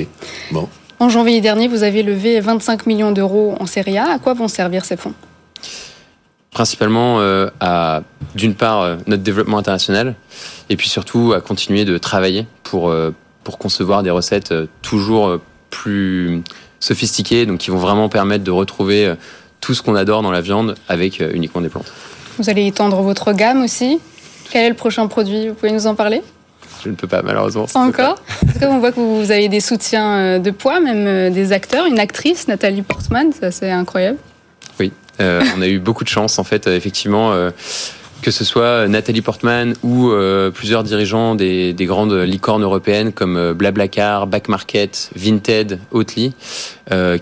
Bon. 0.52 0.70
En 1.00 1.10
janvier 1.10 1.42
dernier, 1.42 1.68
vous 1.68 1.82
avez 1.82 2.04
levé 2.04 2.40
25 2.40 2.86
millions 2.86 3.12
d'euros 3.12 3.56
en 3.60 3.66
Serie 3.66 3.98
A. 3.98 4.12
À 4.12 4.20
quoi 4.20 4.36
vont 4.36 4.48
servir 4.48 4.86
ces 4.86 4.96
fonds? 4.96 5.16
Principalement 6.52 7.20
euh, 7.20 7.50
à, 7.60 8.04
d'une 8.36 8.54
part, 8.54 8.82
euh, 8.82 8.98
notre 9.08 9.24
développement 9.24 9.58
international, 9.58 10.14
et 10.70 10.78
puis 10.78 10.88
surtout 10.88 11.34
à 11.34 11.42
continuer 11.42 11.84
de 11.84 11.98
travailler 11.98 12.46
pour, 12.62 12.90
euh, 12.90 13.12
pour 13.44 13.58
concevoir 13.58 14.04
des 14.04 14.12
recettes 14.12 14.54
toujours 14.84 15.40
plus 15.72 16.44
sophistiquées, 16.80 17.48
donc 17.48 17.58
qui 17.58 17.72
vont 17.72 17.78
vraiment 17.78 18.08
permettre 18.08 18.44
de 18.44 18.52
retrouver 18.52 19.16
tout 19.62 19.74
ce 19.74 19.82
qu'on 19.82 19.96
adore 19.96 20.22
dans 20.22 20.32
la 20.32 20.42
viande 20.42 20.76
avec 20.88 21.22
uniquement 21.34 21.62
des 21.62 21.70
plantes. 21.70 21.92
Vous 22.38 22.52
allez 22.52 22.68
étendre 22.68 23.02
votre 23.02 23.34
gamme 23.34 23.64
aussi. 23.64 24.00
Quel 24.52 24.66
est 24.66 24.70
le 24.70 24.76
prochain 24.76 25.08
produit? 25.08 25.48
Vous 25.48 25.56
pouvez 25.56 25.72
nous 25.72 25.88
en 25.88 25.96
parler? 25.96 26.22
Je 26.84 26.90
ne 26.90 26.96
peux 26.96 27.08
pas, 27.08 27.22
malheureusement. 27.22 27.66
Pas 27.66 27.80
encore 27.80 28.22
En 28.44 28.52
tout 28.52 28.60
cas, 28.60 28.70
on 28.70 28.80
voit 28.80 28.92
que 28.92 29.00
vous 29.00 29.32
avez 29.32 29.50
des 29.50 29.60
soutiens 29.60 30.14
euh, 30.14 30.40
de 30.40 30.52
poids, 30.52 30.80
même 30.80 31.06
euh, 31.08 31.30
des 31.30 31.52
acteurs. 31.52 31.86
Une 31.86 32.00
actrice, 32.00 32.48
Nathalie 32.48 32.82
Portman, 32.82 33.32
c'est 33.52 33.72
incroyable. 33.72 34.18
Oui, 34.80 34.92
euh, 35.20 35.44
on 35.58 35.62
a 35.62 35.68
eu 35.68 35.80
beaucoup 35.80 36.04
de 36.04 36.10
chance, 36.10 36.40
en 36.40 36.44
fait, 36.44 36.68
effectivement. 36.68 37.32
Euh, 37.34 37.52
que 38.22 38.30
ce 38.30 38.44
soit 38.44 38.88
Nathalie 38.88 39.24
Portman 39.24 39.74
ou 39.82 40.12
euh, 40.12 40.52
plusieurs 40.52 40.84
dirigeants 40.84 41.34
des, 41.34 41.74
des, 41.74 41.86
grandes 41.86 42.14
licornes 42.14 42.62
européennes 42.62 43.14
comme 43.14 43.54
Blablacar, 43.54 44.28
Back 44.28 44.48
Market, 44.48 45.10
Vinted, 45.16 45.80
Oatly, 45.90 46.36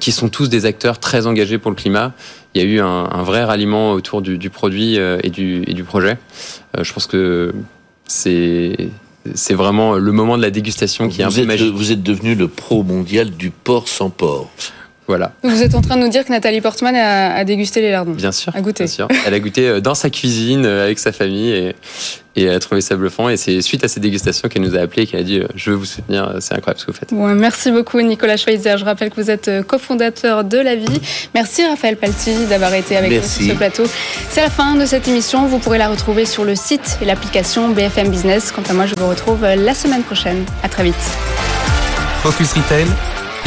qui 0.01 0.11
sont 0.11 0.27
tous 0.27 0.49
des 0.49 0.65
acteurs 0.65 0.99
très 0.99 1.25
engagés 1.25 1.57
pour 1.57 1.71
le 1.71 1.77
climat. 1.77 2.11
Il 2.53 2.61
y 2.61 2.65
a 2.65 2.67
eu 2.67 2.81
un, 2.81 3.07
un 3.09 3.23
vrai 3.23 3.45
ralliement 3.45 3.93
autour 3.93 4.21
du, 4.21 4.37
du 4.37 4.49
produit 4.49 4.95
et 4.97 5.29
du, 5.29 5.63
et 5.67 5.73
du 5.73 5.85
projet. 5.85 6.17
je 6.77 6.91
pense 6.91 7.07
que 7.07 7.53
c'est 8.05 8.89
c'est 9.35 9.53
vraiment 9.53 9.95
le 9.95 10.11
moment 10.11 10.37
de 10.37 10.41
la 10.41 10.51
dégustation 10.51 11.09
qui 11.09 11.21
est 11.21 11.23
un 11.23 11.31
peu 11.31 11.45
magique. 11.45 11.73
Vous 11.73 11.91
êtes 11.91 12.03
devenu 12.03 12.35
le 12.35 12.47
pro 12.47 12.83
mondial 12.83 13.31
du 13.31 13.51
porc 13.51 13.87
sans 13.87 14.09
porc. 14.09 14.49
Voilà. 15.09 15.31
Vous 15.41 15.63
êtes 15.63 15.73
en 15.73 15.81
train 15.81 15.97
de 15.97 16.03
nous 16.03 16.09
dire 16.09 16.23
que 16.23 16.31
Nathalie 16.31 16.61
Portman 16.61 16.95
a, 16.95 17.33
a 17.33 17.43
dégusté 17.43 17.81
les 17.81 17.89
lardons. 17.89 18.11
Bien 18.11 18.31
sûr. 18.31 18.55
A 18.55 18.61
goûté. 18.61 18.83
Bien 18.83 18.93
sûr. 18.93 19.07
Elle 19.25 19.33
a 19.33 19.39
goûté 19.39 19.67
euh, 19.67 19.81
dans 19.81 19.95
sa 19.95 20.11
cuisine 20.11 20.67
euh, 20.67 20.83
avec 20.85 20.99
sa 20.99 21.11
famille 21.11 21.49
et, 21.49 21.75
et 22.35 22.43
elle 22.43 22.53
a 22.53 22.59
trouvé 22.59 22.79
ça 22.81 22.95
bluffant. 22.95 23.27
Et 23.27 23.35
c'est 23.35 23.59
suite 23.61 23.83
à 23.83 23.87
cette 23.87 24.03
dégustation 24.03 24.47
qu'elle 24.49 24.61
nous 24.61 24.75
a 24.75 24.81
appelé 24.81 25.01
et 25.01 25.07
qu'elle 25.07 25.21
a 25.21 25.23
dit 25.23 25.39
euh, 25.39 25.47
Je 25.55 25.71
veux 25.71 25.77
vous 25.77 25.85
soutenir, 25.85 26.35
c'est 26.41 26.53
incroyable 26.53 26.79
ce 26.79 26.85
que 26.85 26.91
vous 26.91 26.97
faites. 26.99 27.11
Bon, 27.11 27.25
merci 27.33 27.71
beaucoup, 27.71 27.99
Nicolas 28.01 28.37
Schweizer. 28.37 28.77
Je 28.77 28.85
rappelle 28.85 29.09
que 29.09 29.19
vous 29.19 29.31
êtes 29.31 29.49
cofondateur 29.65 30.43
de 30.43 30.59
La 30.59 30.75
Vie. 30.75 31.01
Merci, 31.33 31.65
Raphaël 31.65 31.97
Palti, 31.97 32.45
d'avoir 32.47 32.71
été 32.75 32.95
avec 32.95 33.09
merci. 33.09 33.39
nous 33.39 33.45
sur 33.45 33.53
ce 33.55 33.57
plateau. 33.57 33.83
C'est 34.29 34.41
la 34.41 34.51
fin 34.51 34.75
de 34.75 34.85
cette 34.85 35.07
émission. 35.07 35.47
Vous 35.47 35.57
pourrez 35.57 35.79
la 35.79 35.89
retrouver 35.89 36.25
sur 36.25 36.45
le 36.45 36.53
site 36.53 36.99
et 37.01 37.05
l'application 37.05 37.69
BFM 37.69 38.09
Business. 38.09 38.51
Quant 38.51 38.61
à 38.69 38.73
moi, 38.73 38.85
je 38.85 38.93
vous 38.95 39.07
retrouve 39.09 39.41
la 39.41 39.73
semaine 39.73 40.03
prochaine. 40.03 40.45
À 40.61 40.69
très 40.69 40.83
vite. 40.83 40.93
Focus 42.21 42.53
Retail, 42.53 42.85